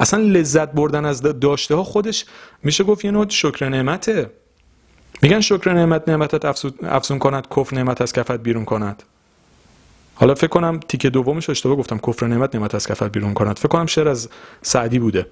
اصلا 0.01 0.21
لذت 0.21 0.73
بردن 0.73 1.05
از 1.05 1.23
داشته 1.23 1.75
ها 1.75 1.85
خودش 1.85 2.25
میشه 2.63 2.85
گفت 2.85 3.05
یه 3.05 3.11
نوع 3.11 3.29
شکر 3.29 3.69
نعمته. 3.69 4.31
میگن 5.23 5.41
شکر 5.41 5.73
نعمت 5.73 6.09
نعمتت 6.09 6.45
افزون 6.83 7.19
کند 7.19 7.47
کفر 7.57 7.77
نعمت 7.77 8.01
از 8.01 8.13
کفت 8.13 8.33
بیرون 8.33 8.65
کند. 8.65 9.03
حالا 10.15 10.35
فکر 10.35 10.47
کنم 10.47 10.81
تیکه 10.89 11.11
دومش 11.11 11.51
اشتباه 11.51 11.77
گفتم 11.77 11.99
کفر 11.99 12.27
نعمت 12.27 12.55
نعمت 12.55 12.75
از 12.75 12.87
کفت 12.87 13.03
بیرون 13.03 13.35
کند. 13.35 13.59
فکر 13.59 13.69
کنم 13.69 13.87
شعر 13.87 14.09
از 14.09 14.29
سعدی 14.63 14.99
بوده. 14.99 15.27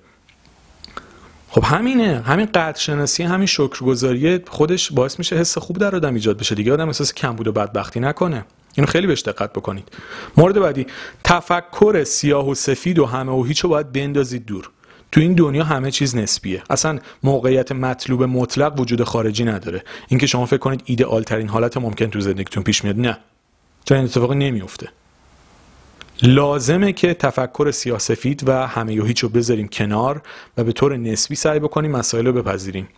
خب 1.48 1.64
همینه 1.64 2.22
همین 2.26 2.46
قدر 2.46 2.78
شناسی 2.78 3.22
همین 3.22 3.46
شکرگزاری 3.46 4.40
خودش 4.48 4.92
باعث 4.92 5.18
میشه 5.18 5.36
حس 5.36 5.58
خوب 5.58 5.78
در 5.78 5.96
آدم 5.96 6.14
ایجاد 6.14 6.38
بشه. 6.38 6.54
دیگه 6.54 6.72
آدم 6.72 6.86
احساس 6.86 7.14
کم 7.14 7.36
بود 7.36 7.48
و 7.48 7.52
بدبختی 7.52 8.00
نکنه. 8.00 8.44
اینو 8.76 8.86
خیلی 8.86 9.06
بهش 9.06 9.22
دقت 9.22 9.52
بکنید. 9.52 9.88
مورد 10.36 10.60
بعدی 10.60 10.86
تفکر 11.24 12.04
سیاه 12.04 12.48
و 12.48 12.54
سفید 12.54 12.98
و 12.98 13.06
همه 13.06 13.32
و 13.32 13.44
هیچ 13.44 13.60
رو 13.60 13.70
باید 13.70 13.92
بندازید 13.92 14.46
دور. 14.46 14.70
تو 15.12 15.20
این 15.20 15.34
دنیا 15.34 15.64
همه 15.64 15.90
چیز 15.90 16.16
نسبیه. 16.16 16.62
اصلا 16.70 16.98
موقعیت 17.22 17.72
مطلوب 17.72 18.22
مطلق 18.22 18.80
وجود 18.80 19.04
خارجی 19.04 19.44
نداره. 19.44 19.84
اینکه 20.08 20.26
شما 20.26 20.46
فکر 20.46 20.56
کنید 20.56 20.82
ایدئال 20.84 21.22
ترین 21.22 21.48
حالت 21.48 21.76
ممکن 21.76 22.06
تو 22.06 22.20
زندگیتون 22.20 22.62
پیش 22.62 22.84
میاد 22.84 22.98
نه. 22.98 23.18
چون 23.84 23.96
این 23.96 24.06
اتفاق 24.06 24.32
نمیفته 24.32 24.88
لازمه 26.22 26.92
که 26.92 27.14
تفکر 27.14 27.70
سیاسفید 27.70 28.48
و 28.48 28.66
همه 28.66 29.02
و 29.02 29.04
هیچ 29.04 29.20
رو 29.20 29.28
بذاریم 29.28 29.68
کنار 29.68 30.22
و 30.56 30.64
به 30.64 30.72
طور 30.72 30.96
نسبی 30.96 31.34
سعی 31.34 31.58
بکنیم 31.58 31.90
مسائل 31.90 32.26
رو 32.26 32.32
بپذیریم. 32.32 32.88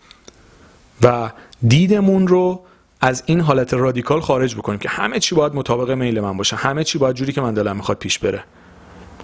و 1.02 1.30
دیدمون 1.68 2.28
رو 2.28 2.64
از 3.00 3.22
این 3.26 3.40
حالت 3.40 3.74
رادیکال 3.74 4.20
خارج 4.20 4.54
بکنیم 4.54 4.78
که 4.78 4.88
همه 4.88 5.18
چی 5.18 5.34
باید 5.34 5.54
مطابق 5.54 5.90
میل 5.90 6.20
من 6.20 6.36
باشه. 6.36 6.56
همه 6.56 6.84
چی 6.84 6.98
باید 6.98 7.16
جوری 7.16 7.32
که 7.32 7.40
من 7.40 7.54
دلم 7.54 7.76
می‌خواد 7.76 7.98
پیش 7.98 8.18
بره. 8.18 8.44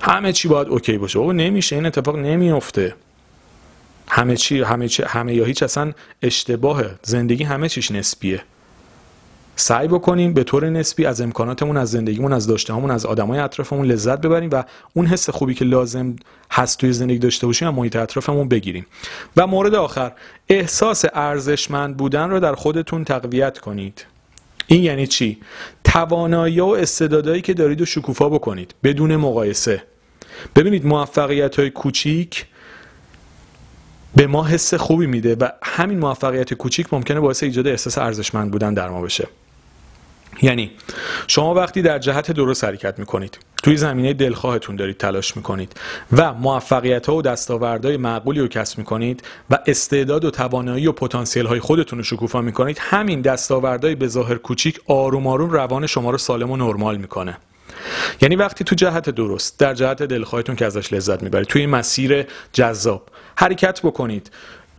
همه 0.01 0.33
چی 0.33 0.49
باید 0.49 0.69
اوکی 0.69 0.99
باشه. 0.99 1.19
او 1.19 1.33
نمیشه. 1.33 1.77
این 1.77 1.87
اتفاق 1.87 2.17
نمیفته 2.17 2.95
همه 4.09 4.37
چی 4.37 4.63
همه 4.63 4.89
چی 4.89 5.03
همه 5.03 5.35
یا 5.35 5.45
هیچ 5.45 5.63
اصلا 5.63 5.93
اشتباهه 6.23 6.95
زندگی 7.03 7.45
همه 7.45 7.69
چیش 7.69 7.91
نسبیه. 7.91 8.43
سعی 9.57 9.89
بکنیم 9.89 10.33
به 10.33 10.45
طور 10.45 10.71
نسبی 10.71 11.07
از 11.07 11.21
امکاناتمون 11.21 11.77
از 11.77 11.91
زندگیمون 11.91 12.33
از 12.33 12.47
داشتهامون 12.47 12.91
از 12.91 13.07
آدمای 13.07 13.39
اطرافمون 13.39 13.87
لذت 13.87 14.21
ببریم 14.21 14.51
و 14.53 14.65
اون 14.95 15.07
حس 15.07 15.31
خوبی 15.31 15.55
که 15.55 15.65
لازم 15.65 16.17
هست 16.51 16.79
توی 16.79 16.93
زندگی 16.93 17.19
داشته 17.19 17.47
باشیم 17.47 17.69
و 17.69 17.73
محیط 17.73 17.97
اطرافمون 17.97 18.49
بگیریم. 18.49 18.87
و 19.37 19.47
مورد 19.47 19.75
آخر 19.75 20.13
احساس 20.49 21.05
ارزشمند 21.15 21.97
بودن 21.97 22.31
رو 22.31 22.41
در 22.41 22.55
خودتون 22.55 23.05
تقویت 23.05 23.59
کنید. 23.59 24.07
این 24.67 24.83
یعنی 24.83 25.07
چی؟ 25.07 25.39
توانایی 25.85 26.61
و 26.61 26.67
استعدادایی 26.67 27.43
که 27.43 27.55
دارید 27.55 27.81
و 27.81 27.85
شکوفا 27.85 28.29
بکنید 28.29 28.75
بدون 28.85 29.17
مقایسه. 29.17 29.83
ببینید 30.57 30.87
موفقیت 30.87 31.59
های 31.59 31.71
کوچیک 31.71 32.47
به 34.17 34.27
ما 34.27 34.45
حس 34.45 34.75
خوبی 34.75 35.07
میده 35.07 35.37
و 35.41 35.49
همین 35.63 35.99
موفقیت 35.99 36.55
کوچیک 36.55 36.95
ممکنه 36.95 37.21
باعث 37.21 37.43
ایجاد 37.43 37.67
احساس 37.67 37.99
ارزشمند 37.99 38.51
بودن 38.51 38.75
در 38.75 38.89
ما 38.89 39.03
بشه. 39.03 39.29
یعنی 40.43 40.71
شما 41.27 41.55
وقتی 41.55 41.83
در 41.83 41.99
جهت 41.99 42.31
درست 42.31 42.65
حرکت 42.65 42.99
می‌کنید 42.99 43.39
توی 43.63 43.77
زمینه 43.77 44.13
دلخواهتون 44.13 44.77
دارید 44.77 44.97
تلاش 44.97 45.37
می‌کنید 45.37 45.73
و 46.13 46.33
موفقیت 46.35 47.07
ها 47.07 47.17
و 47.17 47.23
دستاوردهای 47.23 47.97
معقولی 47.97 48.41
رو 48.41 48.49
کسب 48.49 48.79
می‌کنید 48.79 49.23
و 49.51 49.59
استعداد 49.67 50.25
و 50.25 50.31
توانایی 50.31 50.87
و 50.87 50.93
پتانسیل 50.93 51.47
های 51.47 51.61
خودتون 51.61 51.99
رو 51.99 52.05
شکوفا 52.05 52.41
می‌کنید 52.41 52.79
همین 52.81 53.21
دستاوردهای 53.21 53.95
به 53.95 54.09
ظاهر 54.09 54.35
کوچیک 54.35 54.81
آروم 54.87 55.27
آروم 55.27 55.51
روان 55.51 55.87
شما 55.87 56.11
رو 56.11 56.19
سالم 56.19 56.51
و 56.51 56.57
نرمال 56.57 56.97
می‌کنه. 56.97 57.39
یعنی 58.21 58.37
وقتی 58.37 58.65
تو 58.65 58.75
جهت 58.75 59.11
درست 59.11 59.59
در 59.59 59.75
جهت 59.75 60.03
دلخواهتون 60.03 60.57
که 60.57 60.67
ازش 60.67 60.93
لذت 60.93 61.23
می‌برید 61.23 61.47
توی 61.47 61.67
مسیر 61.67 62.27
جذاب 62.53 63.03
حرکت 63.37 63.81
بکنید. 63.83 64.31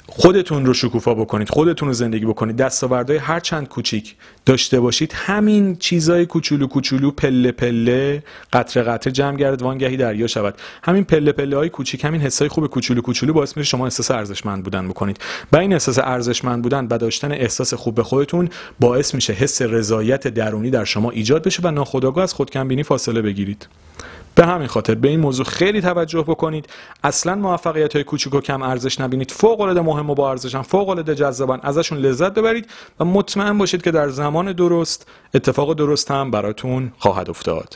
خودتون 0.08 0.66
رو 0.66 0.74
شکوفا 0.74 1.14
بکنید 1.14 1.50
خودتون 1.50 1.88
رو 1.88 1.94
زندگی 1.94 2.26
بکنید 2.26 2.56
دستاوردهای 2.56 3.20
هر 3.20 3.40
چند 3.40 3.70
کوچیک 3.70 4.16
داشته 4.46 4.80
باشید 4.80 5.14
همین 5.16 5.76
چیزای 5.76 6.26
کوچولو 6.26 6.68
کوچولو 6.68 7.12
پله 7.12 7.52
پله 7.52 8.24
قطره 8.54 8.84
قطره 8.84 9.12
جمع 9.14 9.38
گردد 9.38 9.62
وانگهی 9.62 9.98
دریا 9.98 10.28
شود. 10.28 10.56
همین 10.84 11.04
پله 11.04 11.32
پله 11.32 11.58
های 11.58 11.70
کوچیک 11.70 12.06
همین 12.06 12.22
حسای 12.22 12.48
خوب 12.48 12.68
کوچولو 12.68 13.02
کوچولو 13.02 13.34
باعث 13.34 13.58
میشه 13.58 13.70
شما 13.70 13.84
احساس 13.86 14.12
ارزشمند 14.12 14.64
بودن 14.64 14.88
بکنید. 14.88 15.20
و 15.52 15.58
این 15.58 15.74
احساس 15.74 16.00
ارزشمند 16.00 16.62
بودن 16.62 16.88
و 16.90 16.98
داشتن 16.98 17.32
احساس 17.32 17.74
خوب 17.74 17.96
به 17.96 18.04
خودتون 18.04 18.50
باعث 18.80 19.16
میشه 19.16 19.34
حس 19.34 19.62
رضایت 19.62 20.28
درونی 20.28 20.70
در 20.70 20.84
شما 20.84 21.12
ایجاد 21.12 21.44
بشه 21.44 21.62
و 21.64 21.72
ناخودآگاه 21.72 22.24
از 22.24 22.34
خودکمبینی 22.34 22.84
فاصله 22.84 23.22
بگیرید. 23.22 23.68
به 24.36 24.46
همین 24.46 24.68
خاطر 24.68 24.96
به 24.96 25.08
این 25.08 25.20
موضوع 25.20 25.46
خیلی 25.46 25.82
توجه 25.82 26.22
بکنید. 26.22 26.68
اصلا 27.04 27.36
موفقیت 27.36 27.94
های 27.94 28.04
کوچیک 28.04 28.34
و 28.34 28.42
کم 28.42 28.62
ارزش 28.62 29.00
نبینید. 29.00 29.32
فوق 29.32 29.62
العاده 29.62 29.82
مهم 29.82 30.10
و 30.10 30.16
با 30.16 30.30
ارزشن. 30.30 30.62
فوق 30.62 30.90
العاده 30.90 31.16
جذابن. 31.16 31.60
ازشون 31.64 31.98
لذت 31.98 32.34
ببرید 32.34 32.68
و 33.00 33.06
مطمئن 33.06 33.58
باشید 33.58 33.82
که 33.82 33.92
در 33.92 34.10
زمان 34.10 34.52
درست 34.52 35.08
اتفاق 35.34 35.74
درست 35.74 36.12
هم 36.12 36.32
براتون 36.32 36.92
خواهد 36.98 37.30
افتاد. 37.30 37.76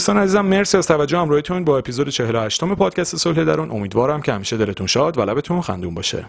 دوستان 0.00 0.18
عزیزم 0.18 0.46
مرسی 0.46 0.76
از 0.76 0.86
توجه 0.86 1.18
همراهیتون 1.18 1.64
با 1.64 1.78
اپیزود 1.78 2.08
48 2.08 2.64
پادکست 2.64 3.16
صلح 3.16 3.44
درون. 3.44 3.70
امیدوارم 3.70 4.22
که 4.22 4.32
همیشه 4.32 4.56
دلتون 4.56 4.86
شاد 4.86 5.18
و 5.18 5.22
لبتون 5.22 5.60
خندون 5.60 5.94
باشه. 5.94 6.24